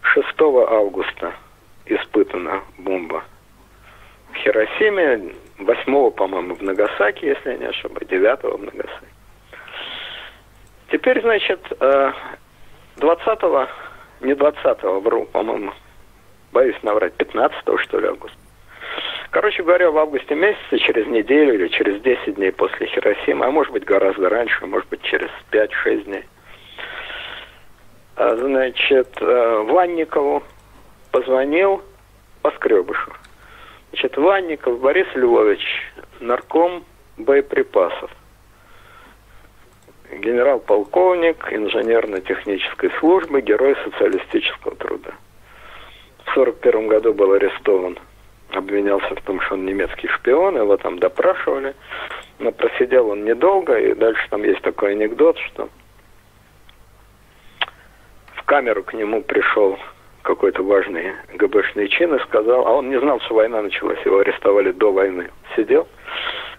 [0.00, 1.34] 6 августа
[1.84, 3.24] испытана бомба
[4.32, 9.06] в Хиросиме, 8, по-моему, в Нагасаки, если я не ошибаюсь, 9 в Нагасаки.
[10.90, 11.60] Теперь, значит,
[12.96, 13.66] 20-го, э,
[14.20, 15.72] не 20-го, вру, по-моему,
[16.52, 18.38] боюсь наврать, 15 что ли, августа.
[19.30, 23.72] Короче говоря, в августе месяце, через неделю или через 10 дней после Хиросимы, а может
[23.72, 26.24] быть гораздо раньше, может быть через 5-6 дней,
[28.16, 30.42] а, значит, э, Ванникову
[31.10, 31.82] позвонил
[32.42, 33.12] Поскребышу.
[33.90, 36.84] Значит, Ванников Борис Львович, нарком
[37.16, 38.10] боеприпасов.
[40.12, 45.10] Генерал-полковник инженерно-технической службы, герой социалистического труда.
[46.24, 47.98] В 1941 году был арестован.
[48.50, 51.74] Обвинялся в том, что он немецкий шпион, его там допрашивали.
[52.38, 55.68] Но просидел он недолго, и дальше там есть такой анекдот, что
[58.34, 59.78] в камеру к нему пришел
[60.22, 64.72] какой-то важный ГБшный чин и сказал, а он не знал, что война началась, его арестовали
[64.72, 65.30] до войны.
[65.54, 65.88] Сидел,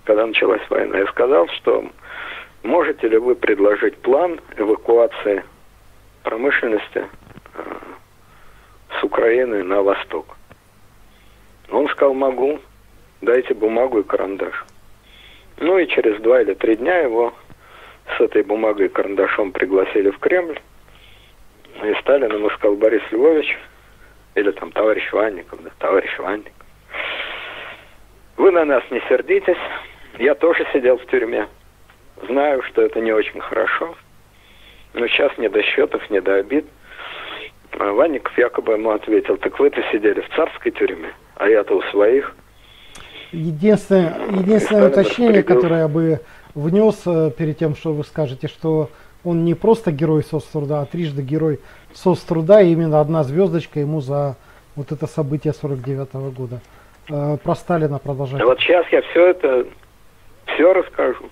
[0.04, 1.86] когда началась война, и сказал, что
[2.64, 5.44] можете ли вы предложить план эвакуации
[6.24, 7.06] промышленности
[7.54, 7.76] э,
[9.00, 10.38] с Украины на восток?
[11.70, 12.60] Он сказал, могу,
[13.22, 14.66] дайте бумагу и карандаш.
[15.60, 17.34] Ну и через два или три дня его
[18.18, 20.60] с этой бумагой и карандашом пригласили в Кремль.
[21.84, 23.58] И Сталин ему сказал, Борис Львович,
[24.36, 26.54] или там товарищ Ванников, да, товарищ Ванников,
[28.38, 29.58] вы на нас не сердитесь,
[30.20, 31.48] я тоже сидел в тюрьме.
[32.26, 33.96] Знаю, что это не очень хорошо,
[34.94, 36.66] но сейчас не до счетов, не до обид.
[37.80, 42.36] А Ванников якобы ему ответил, так вы-то сидели в царской тюрьме, а я-то у своих.
[43.32, 46.22] Единственное, единственное уточнение, которое я бы
[46.56, 48.90] внес э, перед тем, что вы скажете, что
[49.24, 51.60] он не просто герой соцтруда, а трижды герой
[51.94, 54.38] соцтруда, и именно одна звездочка ему за
[54.76, 56.62] вот это событие 49 -го года.
[57.10, 58.42] Э, про Сталина продолжать.
[58.44, 59.66] Вот сейчас я все это,
[60.58, 61.30] все расскажу.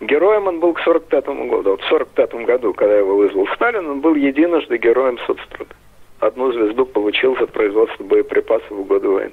[0.00, 1.70] Героем он был к 45 году.
[1.70, 5.74] Вот в 45 году, когда его вызвал Сталин, он был единожды героем соцтруда.
[6.20, 9.32] Одну звезду получил за производство боеприпасов в годы войны.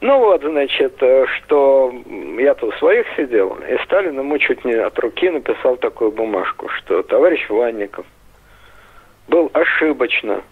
[0.00, 1.92] Ну вот, значит, э, что
[2.38, 7.02] я-то у своих сидел, и Сталин ему чуть не от руки написал такую бумажку, что
[7.02, 8.04] товарищ Ванников
[9.26, 10.42] был ошибочно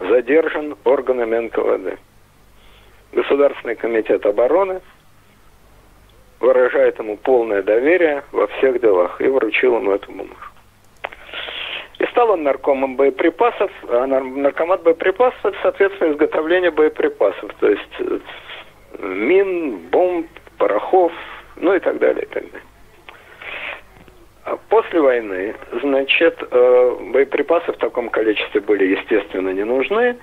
[0.00, 1.98] задержан органами НКВД.
[3.12, 4.80] Государственный комитет обороны
[6.42, 10.52] выражает ему полное доверие во всех делах и вручил ему эту бумажку.
[11.98, 17.54] И стал он наркомом боеприпасов, а наркомат боеприпасов– соответственно, изготовление боеприпасов.
[17.60, 18.18] То есть э,
[18.98, 20.26] мин, бомб,
[20.58, 21.12] порохов,
[21.56, 22.66] ну и так далее, и так далее.
[24.44, 30.18] А после войны, значит, э, боеприпасы в таком количестве были, естественно, не нужны.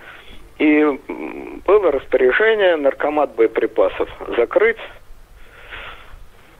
[0.57, 0.83] И
[1.65, 4.77] было распоряжение наркомат боеприпасов закрыть.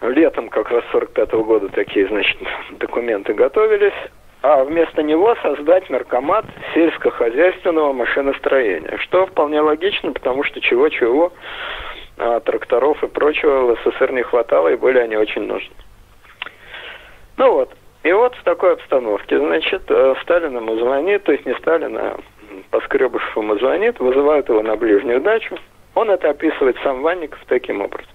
[0.01, 2.37] Летом как раз 45 -го года такие, значит,
[2.71, 3.93] документы готовились.
[4.41, 8.97] А вместо него создать наркомат сельскохозяйственного машиностроения.
[8.99, 11.33] Что вполне логично, потому что чего-чего
[12.19, 15.73] а тракторов и прочего в СССР не хватало, и были они очень нужны.
[17.37, 21.53] Ну вот, и вот в такой обстановке, значит, э, Сталин ему звонит, то есть не
[21.55, 22.19] Сталин, а
[22.71, 25.57] Поскребышев ему звонит, вызывают его на ближнюю дачу.
[25.95, 28.11] Он это описывает сам Ванников таким образом.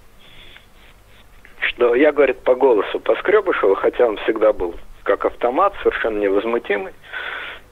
[1.69, 6.93] Что я, говорит, по голосу Поскребышева, хотя он всегда был как автомат, совершенно невозмутимый,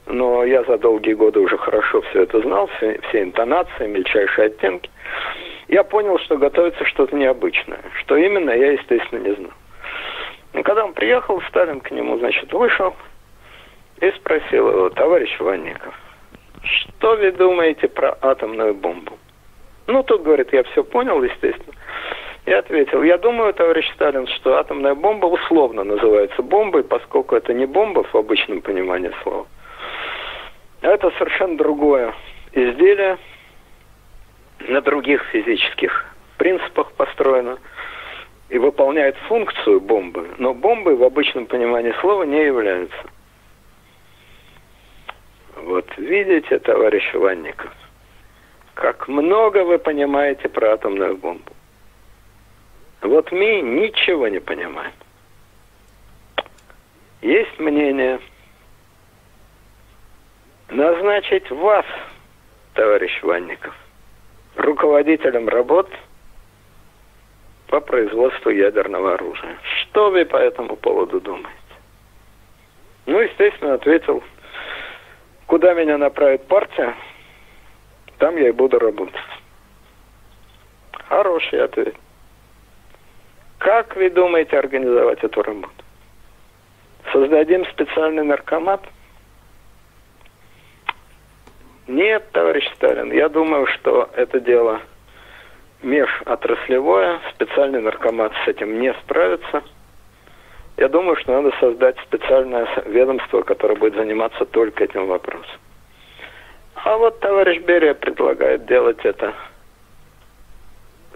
[0.06, 4.90] но я за долгие годы уже хорошо все это знал, все, все интонации, мельчайшие оттенки.
[5.68, 7.80] Я понял, что готовится что-то необычное.
[8.00, 9.52] Что именно, я, естественно, не знал.
[10.52, 12.94] Но когда он приехал, Сталин к нему, значит, вышел
[14.00, 15.94] и спросил его, товарищ Ванников,
[16.62, 19.18] что вы думаете про атомную бомбу?
[19.86, 21.74] Ну, тут, говорит, я все понял, естественно.
[22.46, 27.64] Я ответил, я думаю, товарищ Сталин, что атомная бомба условно называется бомбой, поскольку это не
[27.64, 29.46] бомба в обычном понимании слова,
[30.82, 32.14] это совершенно другое
[32.52, 33.16] изделие,
[34.68, 37.58] на других физических принципах построено
[38.50, 43.04] и выполняет функцию бомбы, но бомбой в обычном понимании слова не являются.
[45.56, 47.72] Вот видите, товарищ Ванников,
[48.74, 51.53] как много вы понимаете про атомную бомбу.
[53.04, 54.92] Вот мы ничего не понимаем.
[57.20, 58.18] Есть мнение–
[60.70, 61.84] назначить вас,
[62.72, 63.74] товарищ Ванников,
[64.56, 65.90] руководителем работ
[67.68, 69.58] по производству ядерного оружия.
[69.82, 71.50] Что вы по этому поводу думаете?
[73.04, 74.24] Ну, естественно, ответил,
[75.46, 76.94] куда меня направит партия,
[78.16, 79.14] там я и буду работать.
[81.06, 81.94] Хороший ответ.
[83.64, 85.72] Как вы думаете организовать эту работу?
[87.10, 88.82] Создадим специальный наркомат?
[91.86, 94.82] Нет, товарищ Сталин, я думаю, что это дело
[95.82, 99.62] межотраслевое, специальный наркомат с этим не справится.
[100.76, 105.58] Я думаю, что надо создать специальное ведомство, которое будет заниматься только этим вопросом.
[106.74, 109.32] А вот товарищ Берия предлагает делать это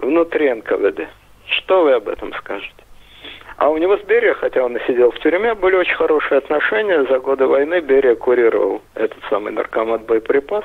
[0.01, 1.09] внутри НКВД.
[1.49, 2.75] Что вы об этом скажете?
[3.57, 7.05] А у него с Берия, хотя он и сидел в тюрьме, были очень хорошие отношения.
[7.05, 10.65] За годы войны Берия курировал этот самый наркомат боеприпас.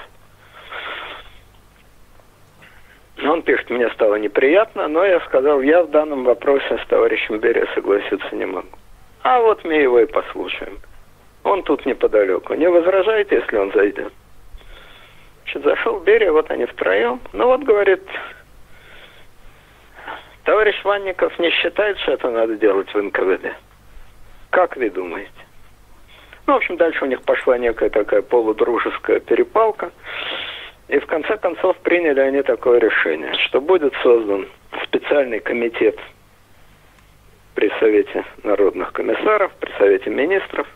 [3.24, 7.68] Он пишет, мне стало неприятно, но я сказал, я в данном вопросе с товарищем Берия
[7.74, 8.68] согласиться не могу.
[9.24, 10.80] А вот мы его и послушаем.
[11.44, 12.54] Он тут неподалеку.
[12.54, 14.12] Не возражаете, если он зайдет?
[15.44, 17.22] Значит, зашел Берия, вот они втроем.
[17.32, 18.04] Ну вот, говорит,
[20.44, 23.56] товарищ Ванников не считает, что это надо делать в НКВД.
[24.50, 25.32] Как вы думаете?
[26.46, 29.92] Ну, в общем, дальше у них пошла некая такая полудружеская перепалка.
[30.90, 34.48] И в конце концов приняли они такое решение, что будет создан
[34.84, 35.98] специальный комитет
[37.56, 40.68] при Совете народных комиссаров, при Совете министров.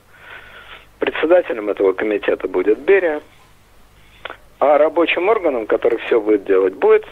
[0.99, 3.21] Председателем этого комитета будет Берия.
[4.60, 7.06] А рабочим органом, который все будет делать, будет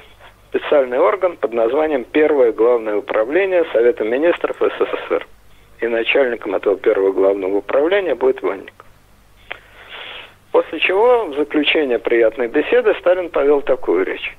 [0.49, 5.27] специальный орган под названием Первое главное управление Совета министров СССР.
[5.81, 8.73] И начальником этого первого главного управления будет Ванник.
[10.51, 14.37] После чего, в заключение приятной беседы, Сталин повел такую речь.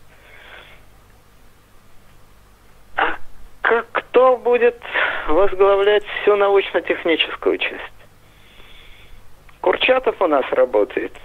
[2.97, 3.16] А
[3.61, 4.81] как, кто будет
[5.29, 7.83] возглавлять всю научно-техническую часть?
[9.61, 11.12] Курчатов у нас работает–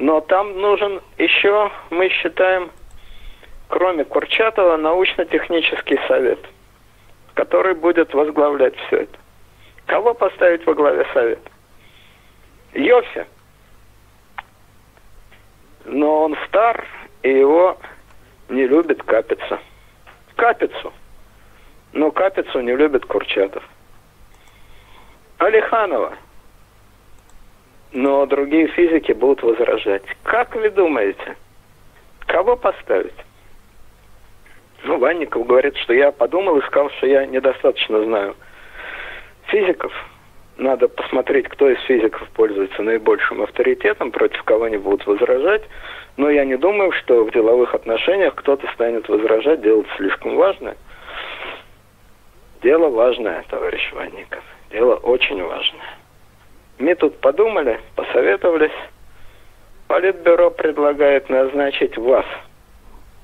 [0.00, 2.70] но там нужен еще, мы считаем,
[3.70, 6.38] кроме Курчатова, научно-технический совет,
[7.34, 9.18] который будет возглавлять все это.
[9.86, 11.50] Кого поставить во главе совета?
[12.74, 13.26] Йоси.
[15.86, 16.86] Но он стар,
[17.22, 17.78] и его
[18.48, 19.58] не любит Капица.
[20.36, 20.92] Капицу.
[21.92, 23.64] Но Капицу не любит Курчатов.
[25.38, 26.14] Алиханова–
[27.92, 30.04] но другие физики будут возражать.
[30.22, 31.36] Как вы думаете,
[32.26, 33.14] кого поставить?
[34.84, 38.36] Ну, Ванников говорит, что я подумал и сказал, что я недостаточно знаю
[39.46, 39.92] физиков.
[40.56, 45.62] Надо посмотреть, кто из физиков пользуется наибольшим авторитетом, против кого они будут возражать.
[46.16, 50.76] Но я не думаю, что в деловых отношениях кто-то станет возражать, делать слишком важное.
[52.62, 54.44] Дело важное, товарищ Ванников.
[54.70, 55.96] Дело очень важное.
[56.78, 58.70] Мы тут подумали, посоветовались.
[59.88, 62.26] Политбюро предлагает назначить вас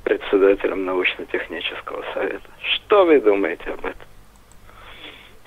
[0.06, 2.48] председателем научно-технического совета.
[2.62, 4.06] Что вы думаете об этом?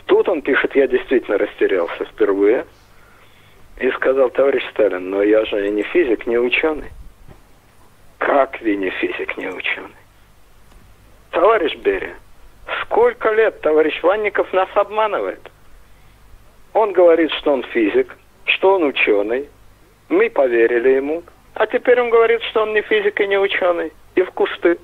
[0.06, 2.66] Тут он пишет, я действительно растерялся впервые.
[3.78, 6.90] И сказал, товарищ Сталин, но я же не физик, не ученый.
[8.18, 9.96] Как вы не физик, не ученый?
[11.32, 12.18] Товарищ Берия,
[12.82, 15.50] сколько лет товарищ Ванников нас обманывает?
[16.74, 19.48] Он говорит, что он физик, что он ученый.
[20.10, 21.24] Мы поверили ему.
[21.54, 23.94] А теперь он говорит, что он не физик и не ученый.
[24.20, 24.78] И в кусты.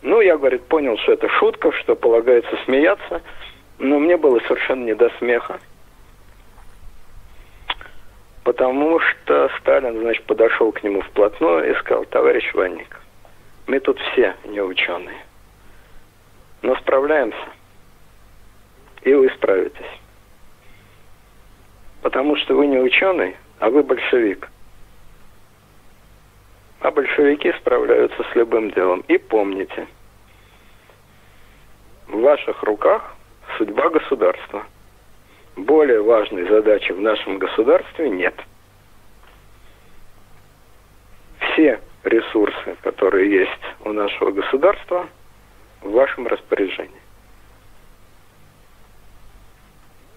[0.00, 3.20] Ну, я, говорит, понял, что это шутка, что полагается смеяться.
[3.78, 5.60] Но мне было совершенно не до смеха.
[8.42, 13.02] Потому что Сталин, значит, подошел к нему вплотную и сказал, товарищ Ванник,
[13.66, 15.22] мы тут все не ученые.
[16.62, 17.50] Но справляемся
[19.02, 20.00] и вы справитесь.
[22.00, 24.48] Потому что вы не ученый, а вы большевик.
[26.80, 29.04] А большевики справляются с любым делом.
[29.08, 29.86] И помните,
[32.08, 33.14] в ваших руках
[33.58, 34.64] судьба государства.
[35.56, 38.34] Более важной задачи в нашем государстве нет.
[41.40, 45.06] Все ресурсы, которые есть у нашего государства,
[45.82, 47.00] в вашем распоряжении.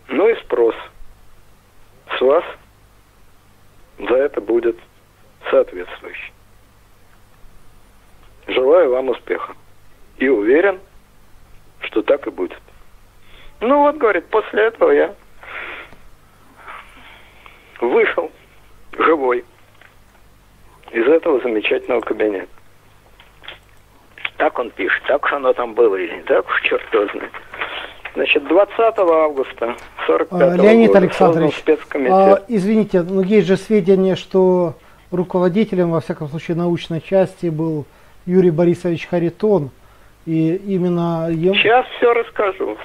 [0.07, 0.75] Ну и спрос
[2.17, 2.43] с вас
[3.97, 4.77] за это будет
[5.49, 6.33] соответствующий.
[8.63, 9.53] Желаю вам успеха.
[10.19, 10.79] И уверен,
[11.81, 12.57] что так и будет.
[13.59, 15.13] Ну вот, говорит, после этого я
[17.81, 18.31] вышел
[18.97, 19.43] живой,
[20.91, 22.47] из этого замечательного кабинета.
[24.37, 27.31] Так он пишет, так уж оно там было или не так уж, черт его знает.
[28.13, 29.75] Значит, 20 августа
[30.07, 32.13] 45 А, Леонид года Александрович, спецкомитет.
[32.13, 34.75] а, извините, но есть же сведения, что
[35.11, 37.85] руководителем, во всяком случае, научной части был
[38.25, 39.71] Юрий Борисович Харитон.
[40.25, 41.53] И именно ему...
[41.55, 42.77] Сейчас все расскажу.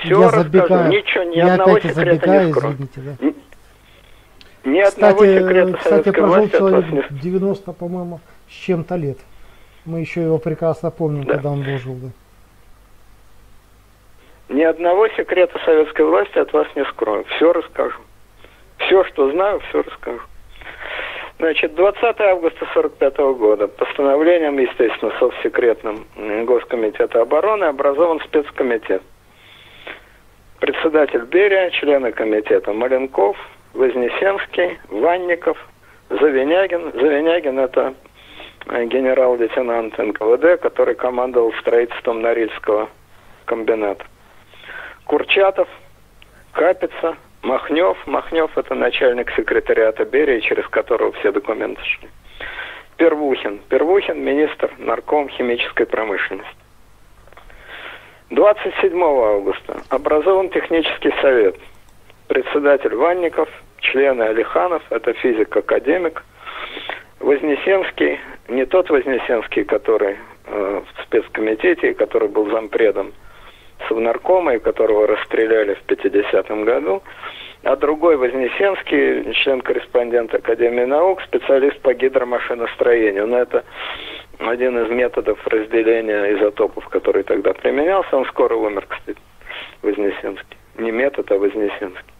[0.00, 0.42] Все я расскажу.
[0.44, 0.88] забегаю.
[0.90, 2.74] Ничего, ни я одного опять секрета забегаю, не скрою.
[2.74, 4.70] извините, да.
[4.70, 9.18] Ни одного Кстати, секрета кстати, прожил человек не 90, по-моему, с чем-то лет.
[9.84, 11.34] Мы еще его прекрасно помним, Да.
[11.34, 11.82] когда он жив.
[11.84, 12.08] Да.
[14.54, 17.24] Ни одного секрета советской власти от вас не скрою.
[17.36, 17.98] Все расскажу.
[18.78, 20.20] Все, что знаю, все расскажу.
[21.44, 29.02] Значит, 20 августа 45 года постановлением, естественно, совсекретным м, Госкомитета обороны образован спецкомитет.
[30.58, 33.36] Председатель Берия, члены комитета Маленков,
[33.74, 35.58] Вознесенский, Ванников,
[36.08, 36.92] Завинягин.
[36.92, 37.92] Завинягин это
[38.68, 42.88] э, генерал-лейтенант НКВД, который командовал строительством Норильского
[43.44, 44.06] комбината.
[45.04, 45.68] Курчатов,
[46.52, 47.96] Капица, Махнев.
[48.06, 52.08] Махнев это начальник секретариата Берии, через которого все документы шли.
[52.96, 53.60] Первухин.
[53.68, 56.56] Первухин министр нарком химической промышленности.
[58.30, 61.56] 27 августа образован технический совет.
[62.28, 63.48] Председатель Ванников,
[63.80, 66.24] члены Алиханов, это физик-академик.
[67.20, 68.18] Вознесенский,
[68.48, 70.16] не тот Вознесенский, который
[70.46, 73.12] э, в спецкомитете, который был зампредом
[73.88, 77.02] Совнаркома, и которого расстреляли в 50-м году,
[77.64, 83.26] а другой Вознесенский, член-корреспондент Академии наук, специалист по гидромашиностроению.
[83.26, 83.64] Но это
[84.38, 88.16] один из методов разделения изотопов, который тогда применялся.
[88.16, 89.18] Он скоро умер, кстати,
[89.82, 90.56] Вознесенский.
[90.76, 92.12] Не метод, а Вознесенский.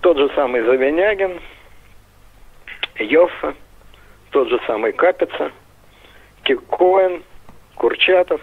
[0.00, 1.40] Тот же самый Завинягин,
[2.98, 3.54] Йоффе,
[4.30, 5.52] тот же самый Капица,
[6.42, 7.22] Кикоин,
[7.76, 8.40] Курчатов,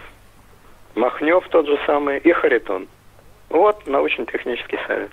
[0.98, 2.88] Махнев тот же самый и Харитон.
[3.50, 5.10] Вот научно-технический совет.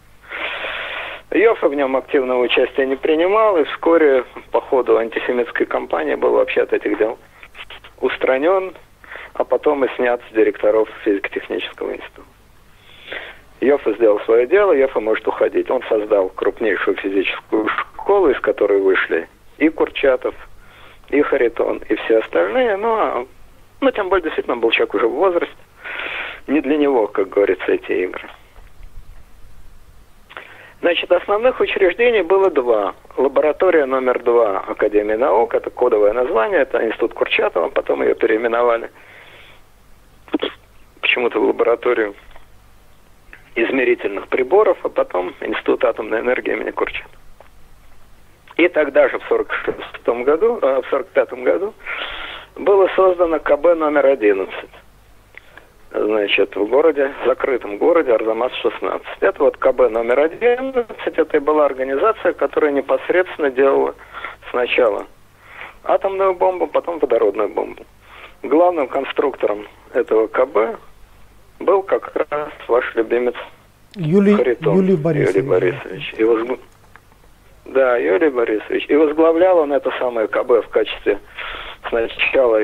[1.31, 6.61] Йоффе в нем активного участия не принимал, и вскоре по ходу антисемитской кампании был вообще
[6.61, 7.17] от этих дел
[8.01, 8.73] устранен,
[9.33, 12.27] а потом и снят с директоров физико-технического института.
[13.61, 15.69] Йоффе сделал свое дело, Йоффе может уходить.
[15.69, 19.27] Он создал крупнейшую физическую школу, из которой вышли
[19.57, 20.35] и Курчатов,
[21.09, 22.77] и Харитон, и все остальные.
[22.77, 23.25] Ну, а,
[23.81, 25.55] ну, тем более, действительно, был человек уже в возрасте.
[26.47, 28.29] Не для него, как говорится, эти игры.
[30.81, 32.93] Значит, основных учреждений было два.
[33.17, 38.91] Лаборатория номер два Академии наук, это кодовое название, это Институт Курчатова, потом ее переименовали
[41.01, 42.13] почему-то в лабораторию
[43.55, 47.15] измерительных приборов, а потом Институт атомной энергии имени Курчатова.
[48.57, 51.73] И тогда же в 46 году, э, в 45 году
[52.57, 54.53] было создано КБ номер 11
[56.05, 59.01] значит, в городе, закрытом городе Арзамас-16.
[59.21, 63.95] Это вот КБ номер 11, это и была организация, которая непосредственно делала
[64.51, 65.05] сначала
[65.83, 67.85] атомную бомбу, потом водородную бомбу.
[68.43, 70.79] Главным конструктором этого КБ
[71.59, 73.35] был как раз ваш любимец
[73.95, 75.35] Юлий, Харитон Юлий Борисович.
[75.35, 76.13] Юрий Борисович.
[76.17, 76.59] И возг-
[77.65, 78.85] Да, Юрий Борисович.
[78.89, 81.19] И возглавлял он это самое КБ в качестве
[81.87, 82.59] сначала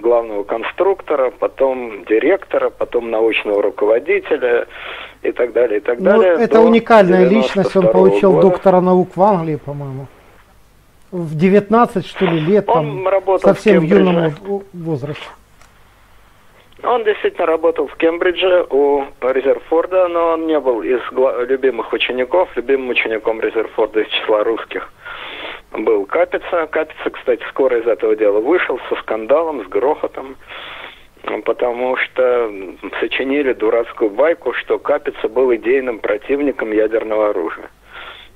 [0.00, 4.66] главного конструктора, потом директора, потом научного руководителя
[5.22, 6.34] и так далее, и так Ну, далее.
[6.34, 8.48] это до уникальная личность, он 92 получил года.
[8.48, 10.06] доктора наук в Англии, по-моему.
[11.10, 14.10] В 19, что ли, лет, Он там, работал в совсем в Кембридже.
[14.10, 15.22] юном в- возрасте.
[16.84, 21.00] Он действительно работал в Кембридже у Резерфорда, но он не был из
[21.48, 22.48] любимых учеников.
[22.56, 24.92] Любимым учеником Резерфорда из числа русских
[25.72, 26.66] был Капица.
[26.66, 30.36] Капица, кстати, скоро из этого дела вышел со скандалом, с грохотом,
[31.44, 32.50] потому что
[33.00, 37.70] сочинили дурацкую байку, что Капица был идейным противником ядерного оружия.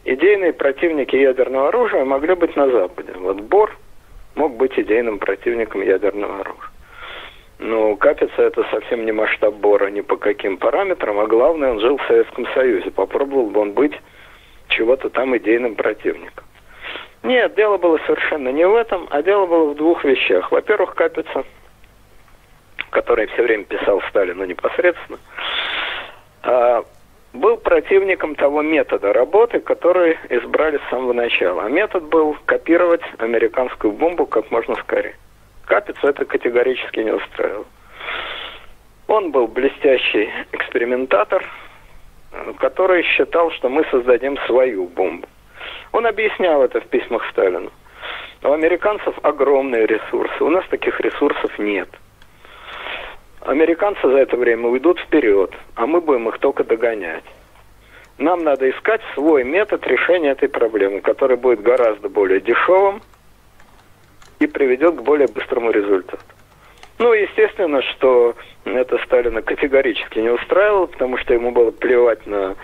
[0.04, 3.12] Идейные противники ядерного оружия могли быть на Западе.
[3.16, 3.76] Вот Бор
[4.34, 6.70] мог быть идейным противником ядерного оружия.
[7.60, 11.96] Ну, Капица это совсем не масштаб Бора ни по каким параметрам, а главное, он жил
[11.96, 12.90] в Советском Союзе.
[12.90, 13.92] Попробовал бы он быть
[14.68, 16.44] чего-то там идейным противником.
[17.22, 20.50] Нет, дело было совершенно не в этом, а дело было в двух вещах.
[20.50, 21.44] Во-первых, Капица,
[22.90, 25.18] который все время писал Сталину непосредственно,
[26.42, 26.84] а,
[27.32, 31.64] был противником того метода работы, который избрали с самого начала.
[31.64, 35.14] А метод был копировать американскую бомбу как можно скорее.
[35.66, 37.66] Капицу это категорически не устраивало.
[39.06, 41.44] Он был блестящий экспериментатор,
[42.58, 45.28] который считал, что мы создадим свою бомбу.
[45.92, 47.70] Он объяснял это в письмах Сталину.
[48.42, 51.88] У американцев огромные ресурсы, у нас таких ресурсов нет.
[53.40, 57.24] Американцы за это время уйдут вперед, а мы будем их только догонять.
[58.18, 63.02] Нам надо искать свой метод решения этой проблемы, который будет гораздо более дешевым
[64.38, 66.22] и приведет к более быстрому результату.
[66.98, 72.54] Ну, естественно, что это Сталина категорически не устраивало, потому что ему было плевать на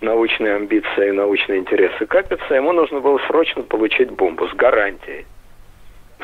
[0.00, 2.54] научные амбиции и научные интересы Капица.
[2.54, 5.26] Ему нужно было срочно получить бомбу с гарантией.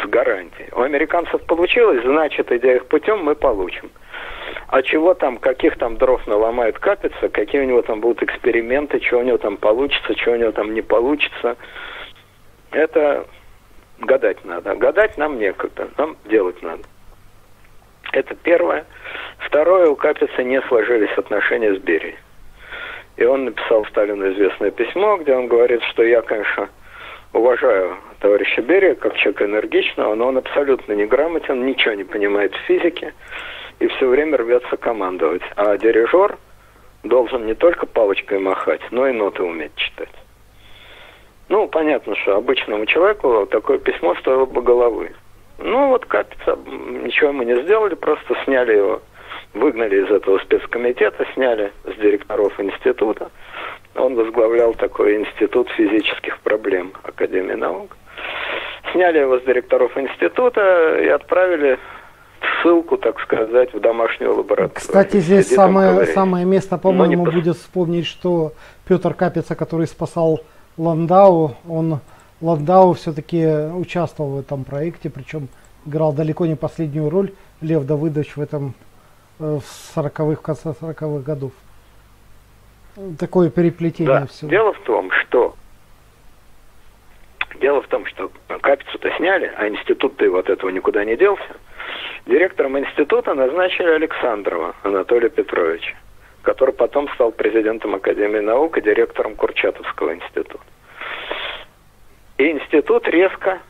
[0.02, 0.68] С гарантией.
[0.72, 3.90] У американцев получилось, значит, идя их путем, мы получим.
[4.68, 9.18] А чего там, каких там дров наломает Капица, какие у него там будут эксперименты, что
[9.18, 11.56] у него там получится, что у него там не получится,
[12.72, 13.26] это
[13.98, 14.74] гадать надо.
[14.74, 16.82] Гадать нам некогда, нам делать надо.
[18.12, 18.86] Это первое.
[19.38, 22.16] Второе, у Капица не сложились отношения с Берией.
[23.16, 26.68] И он написал Сталину известное письмо, где он говорит, что я, конечно,
[27.32, 33.14] уважаю товарища Берия как человека энергичного, но он абсолютно неграмотен, ничего не понимает в физике
[33.78, 35.42] и все время рвется командовать.
[35.56, 36.38] А дирижер
[37.04, 40.12] должен не только палочкой махать, но и ноты уметь читать.
[41.48, 45.12] Ну, понятно, что обычному человеку такое письмо стоило бы головы.
[45.58, 49.00] Ну, вот Капица, ничего мы не сделали, просто сняли его,
[49.58, 53.30] выгнали из этого спецкомитета, сняли с директоров института.
[53.94, 57.96] Он возглавлял такой институт физических проблем Академии наук.
[58.92, 61.78] Сняли его с директоров института и отправили
[62.62, 64.70] ссылку, так сказать, в домашнюю лабораторию.
[64.74, 67.34] Кстати, здесь самое, самое место, по-моему, пос...
[67.34, 68.52] будет вспомнить, что
[68.86, 70.40] Петр Капица, который спасал
[70.76, 72.00] Ландау, он
[72.40, 75.48] Ландау все-таки участвовал в этом проекте, причем
[75.86, 78.74] играл далеко не последнюю роль Лев Давыдович в этом
[79.38, 79.62] в
[79.96, 81.52] 40-х, в конце 40-х годов.
[83.18, 84.26] Такое переплетение да.
[84.26, 84.50] всего.
[84.50, 85.54] Дело в том, что
[87.60, 88.30] Дело в том, что
[88.60, 91.56] капицу-то сняли, а институт-то вот этого никуда не делся.
[92.26, 95.96] Директором института назначили Александрова Анатолия Петровича,
[96.42, 100.58] который потом стал президентом Академии наук и директором Курчатовского института.
[102.38, 103.60] И институт резко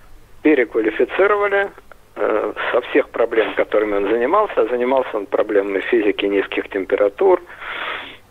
[0.42, 1.85] переквалифицировали э,
[2.16, 4.66] со всех проблем, которыми он занимался.
[4.68, 7.42] Занимался он проблемами физики низких температур,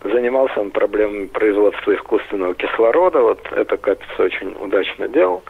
[0.04, 3.22] занимался он проблемами производства искусственного кислорода.
[3.22, 5.44] Вот это Капец очень удачно делал.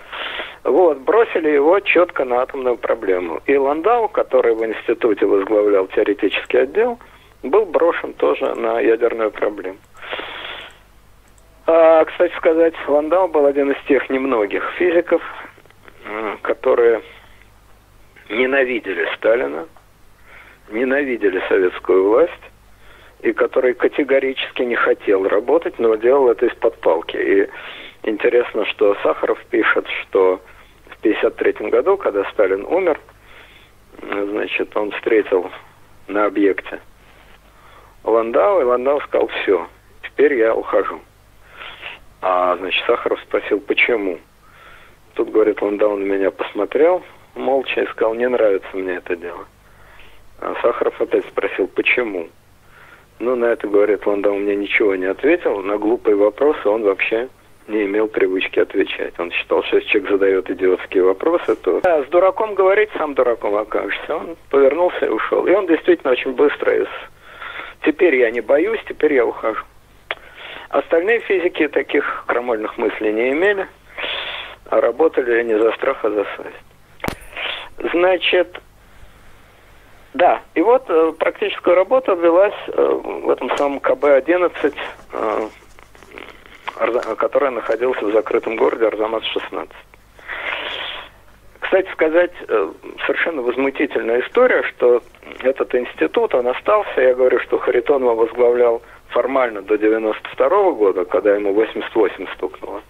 [0.63, 3.39] Вот, бросили его четко на атомную проблему.
[3.45, 6.99] И Ландау, который в институте возглавлял теоретический отдел,
[7.43, 9.77] был брошен тоже на ядерную проблему.
[11.67, 15.21] А, кстати сказать, Ландау был один из тех немногих физиков,
[16.41, 17.01] которые
[18.29, 19.67] ненавидели Сталина,
[20.69, 22.31] ненавидели советскую власть,
[23.21, 27.17] и который категорически не хотел работать, но делал это из-под палки.
[27.17, 27.49] И
[28.03, 30.41] интересно, что Сахаров пишет, что
[30.89, 32.99] в 1953 году, когда Сталин умер,
[34.01, 35.49] значит, он встретил
[36.07, 36.79] на объекте
[38.03, 39.67] Ландау, и Ландау сказал, все,
[40.03, 41.01] теперь я ухожу.
[42.21, 44.19] А, значит, Сахаров спросил, почему.
[45.15, 47.03] Тут, говорит, Ландау на меня посмотрел
[47.35, 49.45] молча и сказал, не нравится мне это дело.
[50.39, 52.29] А Сахаров опять спросил, почему.
[53.19, 55.61] Ну, на это, говорит, Ландау мне ничего не ответил.
[55.61, 57.29] На глупые вопросы он вообще
[57.67, 59.17] не имел привычки отвечать.
[59.19, 61.79] Он считал, что если человек задает идиотские вопросы, то...
[61.81, 64.15] Да, с дураком говорить, сам дураком окажешься.
[64.15, 65.47] Он повернулся и ушел.
[65.47, 66.87] И он действительно очень быстро из...
[67.83, 69.63] Теперь я не боюсь, теперь я ухожу.
[70.69, 73.67] Остальные физики таких крамольных мыслей не имели,
[74.69, 76.74] а работали не за страх, а за совесть.
[77.77, 78.61] Значит,
[80.13, 84.73] да, и вот э, практическая работа велась э, в этом самом КБ-11,
[85.13, 85.49] э,
[87.17, 89.69] который находился в закрытом городе Арзамас-16.
[91.59, 92.71] Кстати сказать, э,
[93.05, 95.01] совершенно возмутительная история, что
[95.41, 101.35] этот институт, он остался, я говорю, что Харитонова возглавлял формально до 92 -го года, когда
[101.35, 102.81] ему 88 стукнуло,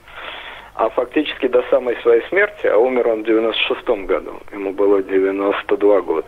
[0.75, 6.01] а фактически до самой своей смерти, а умер он в 96 году, ему было 92
[6.01, 6.27] года.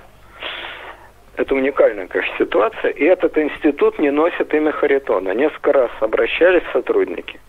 [1.36, 5.32] Это уникальная, конечно, ситуация, и этот институт не носит имя Харитона.
[5.32, 7.40] Несколько раз обращались сотрудники,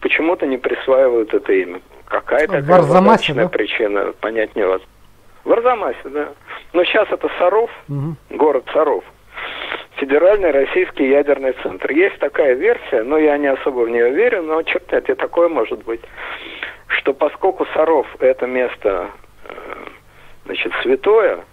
[0.00, 1.80] почему-то не присваивают это имя.
[2.04, 2.62] Какая-то
[3.44, 3.48] да?
[3.48, 4.86] причина, понять невозможно.
[5.44, 6.28] В Арзамасе, да.
[6.72, 8.16] Но сейчас это Саров, угу.
[8.30, 9.04] город Саров.
[9.96, 11.90] Федеральный российский ядерный центр.
[11.90, 15.48] Есть такая версия, но я не особо в нее верю, но черт нет, и такое
[15.48, 16.02] может быть,
[16.88, 19.10] что поскольку Саров это место,
[19.48, 19.54] э,
[20.44, 21.44] значит, святое,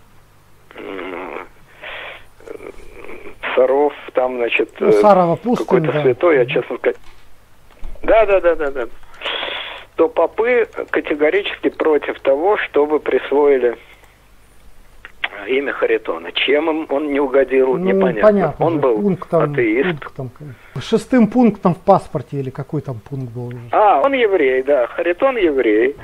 [3.55, 6.01] Саров, там, значит, ну, Сарова, пустынь, какой-то да.
[6.01, 6.97] святой, я честно сказать.
[8.01, 8.85] Да, да, да, да, да.
[9.95, 13.77] то попы категорически против того, чтобы присвоили
[15.47, 16.31] имя Харитона.
[16.31, 18.21] Чем он не угодил, Ну, непонятно.
[18.21, 19.99] понятно он же, был пунктом, атеист.
[20.15, 20.31] пунктом.
[20.81, 23.57] Шестым пунктом в паспорте или какой там пункт был уже?
[23.71, 24.87] А, он еврей, да.
[24.87, 25.95] Харитон еврей.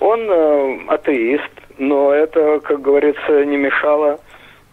[0.00, 4.18] Он э, атеист, но это, как говорится, не мешало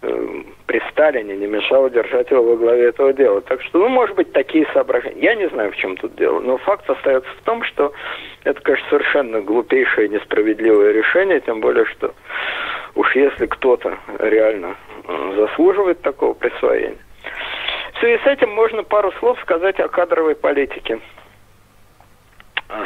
[0.01, 0.27] э,
[0.65, 3.41] при Сталине, не мешало держать его во главе этого дела.
[3.41, 5.21] Так что, ну, может быть, такие соображения.
[5.21, 7.91] Я не знаю, в чем тут дело, но факт остается в том, что
[8.43, 12.11] это, конечно, совершенно глупейшее и несправедливое решение, тем более, что
[12.95, 16.97] уж если кто-то реально э, заслуживает такого присвоения.
[17.93, 20.99] В связи с этим можно пару слов сказать о кадровой политике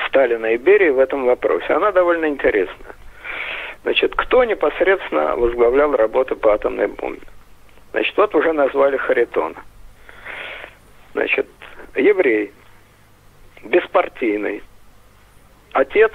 [0.08, 1.74] Сталина и Берии в этом вопросе.
[1.74, 2.96] Она довольно интересная.
[3.84, 7.22] Значит, кто непосредственно возглавлял работу по атомной бомбе?
[7.92, 9.62] Значит, вот уже назвали Харитона.
[11.14, 11.48] Значит,
[11.96, 12.52] еврей,
[13.64, 14.64] беспартийный,
[15.74, 16.12] отец,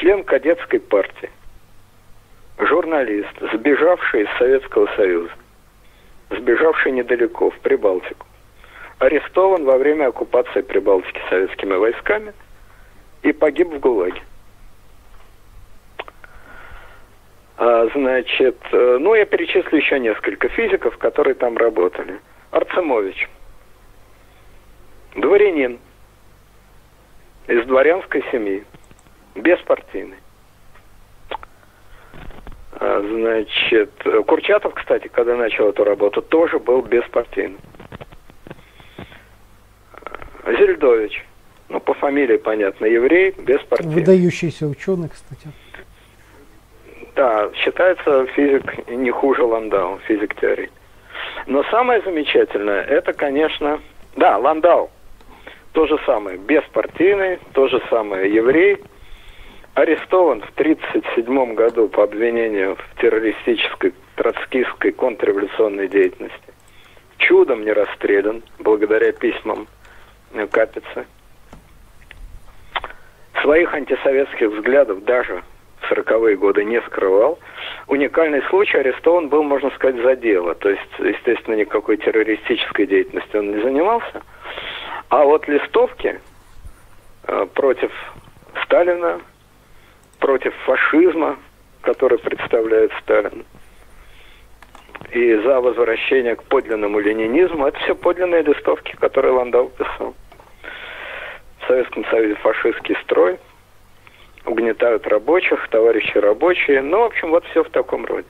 [0.00, 1.30] член кадетской партии,
[2.58, 5.32] журналист, сбежавший из Советского Союза,
[6.30, 8.26] сбежавший недалеко, в Прибалтику
[8.98, 12.32] арестован во время оккупации Прибалтики советскими войсками
[13.22, 14.22] и погиб в ГУЛАГе.
[17.58, 22.20] А, значит, э, ну, я перечислю еще несколько физиков, которые там работали.
[22.50, 23.28] Арцемович,
[25.14, 25.78] дворянин
[27.48, 28.64] из дворянской семьи,
[29.36, 30.18] беспартийный.
[32.72, 33.90] А, значит,
[34.26, 37.58] Курчатов, кстати, когда начал эту работу, тоже был беспартийным.
[40.46, 41.24] Зельдович.
[41.68, 43.86] Ну, по фамилии понятно, еврей, без партии.
[43.86, 45.48] Выдающийся ученый, кстати.
[47.16, 50.70] Да, считается физик не хуже Ландау, физик теории.
[51.46, 53.80] Но самое замечательное, это, конечно,
[54.16, 54.90] да, Ландау.
[55.72, 58.78] То же самое, беспартийный, то же самое, еврей.
[59.76, 66.54] Арестован в 1937 году по обвинению в террористической, троцкистской контрреволюционной деятельности.
[67.18, 69.68] Чудом не расстрелян, благодаря письмам
[70.50, 71.04] Капицы.
[73.42, 75.42] Своих антисоветских взглядов даже
[75.82, 77.38] в 40-е годы не скрывал.
[77.86, 80.54] Уникальный случай арестован был, можно сказать, за дело.
[80.54, 84.22] То есть, естественно, никакой террористической деятельностью он не занимался.
[85.10, 86.18] А вот листовки
[87.26, 87.92] э, против
[88.64, 89.20] Сталина,
[90.26, 91.38] против фашизма,
[91.82, 93.44] который представляет Сталин,
[95.12, 100.16] и за возвращение к подлинному ленинизму, это все подлинные листовки, которые Ландау писал.
[101.60, 103.38] В Советском Союзе фашистский строй,
[104.44, 106.82] угнетают рабочих, товарищи рабочие.
[106.82, 108.26] Ну, в общем, вот все в таком роде.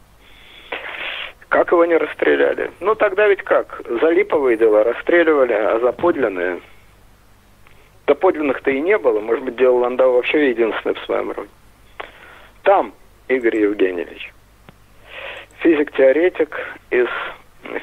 [1.48, 2.72] Как его не расстреляли?
[2.80, 3.80] Ну, тогда ведь как?
[4.02, 6.60] За липовые дела расстреливали, а за подлинные...
[8.06, 9.18] Да подлинных-то и не было.
[9.20, 11.48] Может быть, дело Ландау вообще единственный в своем роде.
[12.66, 12.92] Там
[13.28, 14.32] Игорь Евгеньевич
[15.60, 16.58] физик-теоретик
[16.90, 17.06] из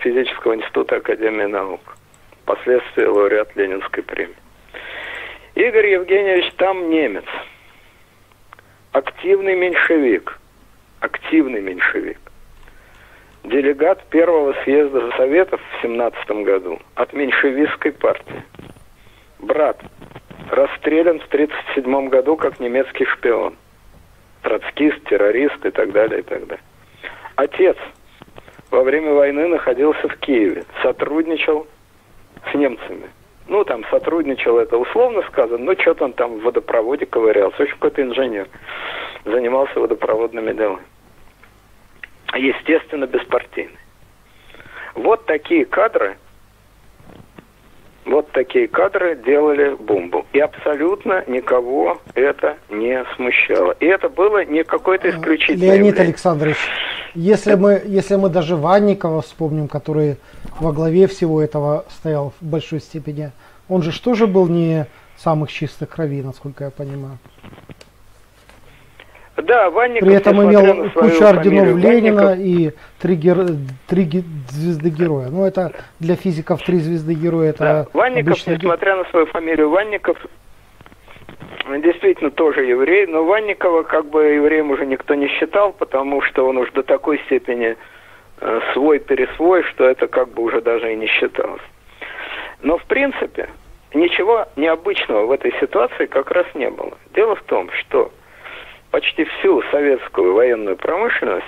[0.01, 1.79] Физического института Академии наук,
[2.41, 4.35] впоследствии лауреат Ленинской премии.
[5.55, 7.23] Игорь Евгеньевич там немец,
[8.91, 10.37] активный меньшевик,
[10.99, 12.19] активный меньшевик,
[13.45, 18.43] делегат первого съезда Советов в 17 году от меньшевистской партии.
[19.39, 19.79] Брат
[20.51, 23.55] расстрелян в 1937 году как немецкий шпион.
[24.43, 26.63] Троцкист, террорист и так далее, и так далее.
[27.35, 27.77] Отец
[28.69, 31.67] во время войны находился в Киеве, сотрудничал
[32.51, 33.09] с немцами.
[33.47, 37.57] Ну, там сотрудничал, это условно сказано, но что-то он там в водопроводе ковырялся.
[37.57, 38.47] В общем, какой-то инженер
[39.25, 40.83] занимался водопроводными делами.
[42.35, 43.77] Естественно, беспартийный.
[44.95, 46.17] Вот такие кадры,
[48.05, 50.25] вот такие кадры делали бомбу.
[50.33, 53.75] И абсолютно никого это не смущало.
[53.79, 56.07] И это было не какое-то исключительное Леонид явление.
[56.07, 56.57] Александрович,
[57.15, 60.17] если мы, если мы даже Ванникова вспомним, который
[60.59, 63.31] во главе всего этого стоял в большой степени,
[63.69, 64.87] он же что же был не
[65.17, 67.17] самых чистых крови, насколько я понимаю.
[69.35, 72.71] Да, Ванников, При этом имел кучу орденов фамилию Ленина Ванников, и
[73.01, 73.57] три, гер-
[73.87, 75.29] три ге- звезды героя.
[75.29, 77.87] Ну, это для физиков три звезды героя, это Да.
[77.93, 80.17] Ванников, обычно ге- несмотря на свою фамилию Ванников,
[81.81, 86.57] действительно тоже еврей, но Ванникова как бы евреем уже никто не считал, потому что он
[86.57, 87.75] уж до такой степени
[88.39, 91.61] э, свой-пересвой, что это как бы уже даже и не считалось.
[92.61, 93.49] Но в принципе
[93.95, 96.97] ничего необычного в этой ситуации как раз не было.
[97.15, 98.11] Дело в том, что
[98.93, 101.47] почти всю советскую военную промышленность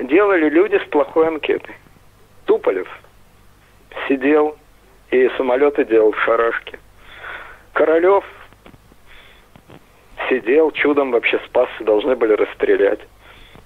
[0.00, 1.74] делали люди с плохой анкетой.
[2.46, 2.88] Туполев
[4.08, 4.56] сидел
[5.10, 6.78] и самолеты делал в шарашке.
[7.74, 8.24] Королев
[10.30, 13.00] сидел, чудом вообще спасся, должны были расстрелять.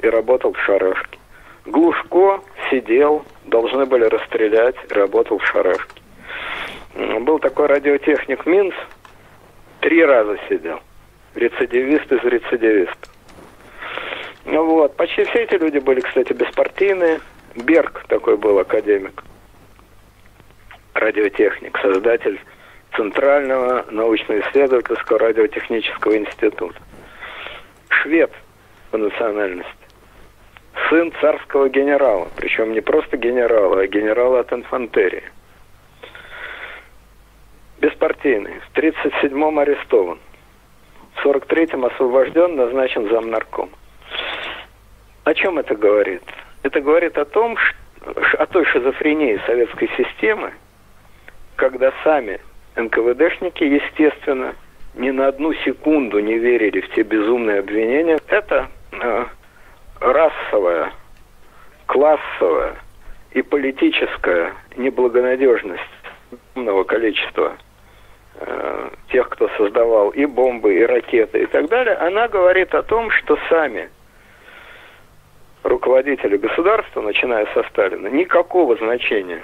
[0.01, 1.21] И работал в шарашке.
[1.65, 2.41] Глушко
[2.71, 6.03] сидел, должны были расстрелять, работал в шарашке.
[7.21, 8.75] Был такой радиотехник Минц,
[9.79, 10.81] три раза сидел.
[11.35, 13.11] Рецидивист из рецидивистов.
[14.45, 14.97] Ну вот.
[14.97, 17.21] Почти все эти люди были, кстати, беспартийные.
[17.55, 19.23] Берг такой был академик.
[20.95, 22.41] Радиотехник, создатель
[22.97, 26.75] Центрального научно-исследовательского радиотехнического института.
[27.89, 28.31] Швед
[28.91, 29.73] по национальности.
[30.89, 32.29] Сын царского генерала.
[32.37, 35.25] Причем не просто генерала, а генерала от инфантерии.
[37.81, 38.61] Беспартийный.
[38.61, 40.19] В 1937-м арестован.
[41.15, 43.71] В 43-м освобожден, назначен замнарком.
[45.25, 46.23] О чем это говорит?
[46.63, 47.57] Это говорит о том,
[48.39, 50.53] о той шизофрении советской системы,
[51.57, 52.41] когда сами
[52.77, 54.55] НКВДшники, естественно,
[54.95, 58.19] ни на одну секунду не верили в те безумные обвинения.
[58.29, 59.25] Это э,
[60.01, 60.93] расовая,
[61.87, 62.77] классовая
[63.33, 65.83] и политическая неблагонадежность
[66.55, 67.57] огромного количества
[68.37, 73.11] э, тех, кто создавал и бомбы, и ракеты, и так далее, она говорит о том,
[73.11, 73.91] что сами
[75.63, 79.43] руководители государства, начиная со Сталина, никакого значения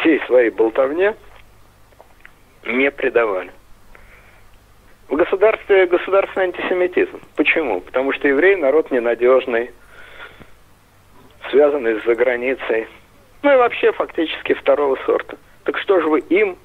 [0.00, 1.14] всей своей болтовне
[2.64, 3.50] не придавали.
[5.08, 7.20] В государстве государственный антисемитизм.
[7.36, 7.80] Почему?
[7.80, 9.70] Потому что евреи народ ненадежный,
[11.50, 12.88] связанный с заграницей,
[13.42, 15.36] ну и вообще фактически второго сорта.
[15.62, 16.56] Так что же вы им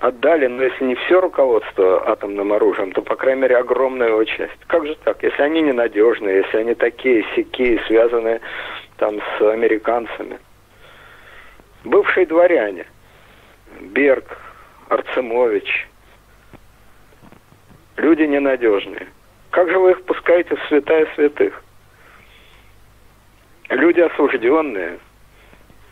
[0.00, 4.58] отдали, ну если не все руководство атомным оружием, то, по крайней мере, огромная его часть.
[4.66, 5.22] Как же так?
[5.22, 8.40] Если они ненадежные, если они такие, сякие, связаны
[8.96, 10.38] там с американцами.
[11.84, 12.86] Бывшие дворяне,
[13.80, 14.38] Берг,
[14.88, 15.88] Арцемович,
[17.96, 19.06] люди ненадежные.
[19.50, 21.62] Как же вы их пускаете в святая святых?
[23.68, 24.98] Люди осужденные,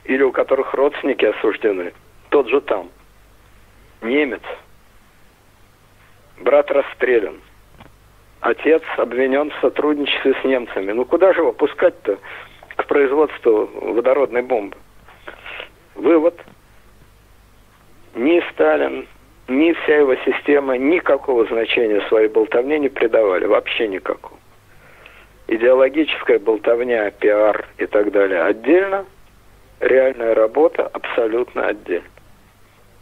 [0.04, 1.92] или у которых родственники осуждены,
[2.30, 2.88] тот же там–
[4.02, 4.42] немец,
[6.40, 7.40] брат расстрелян,
[8.40, 10.92] отец обвинен в сотрудничестве с немцами.
[10.92, 12.18] Ну куда же его пускать-то
[12.76, 14.76] к производству водородной бомбы?
[15.94, 16.38] Вывод.
[18.14, 19.06] Ни Сталин,
[19.48, 24.38] ни вся его система никакого значения своей болтовне не придавали, вообще никакого.
[25.46, 29.06] Идеологическая болтовня, пиар и так далее отдельно,
[29.80, 32.08] реальная работа абсолютно отдельно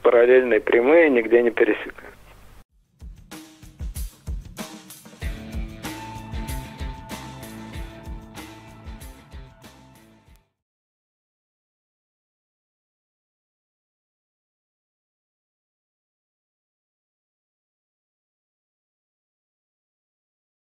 [0.07, 2.16] параллельные прямые нигде не пересекаются.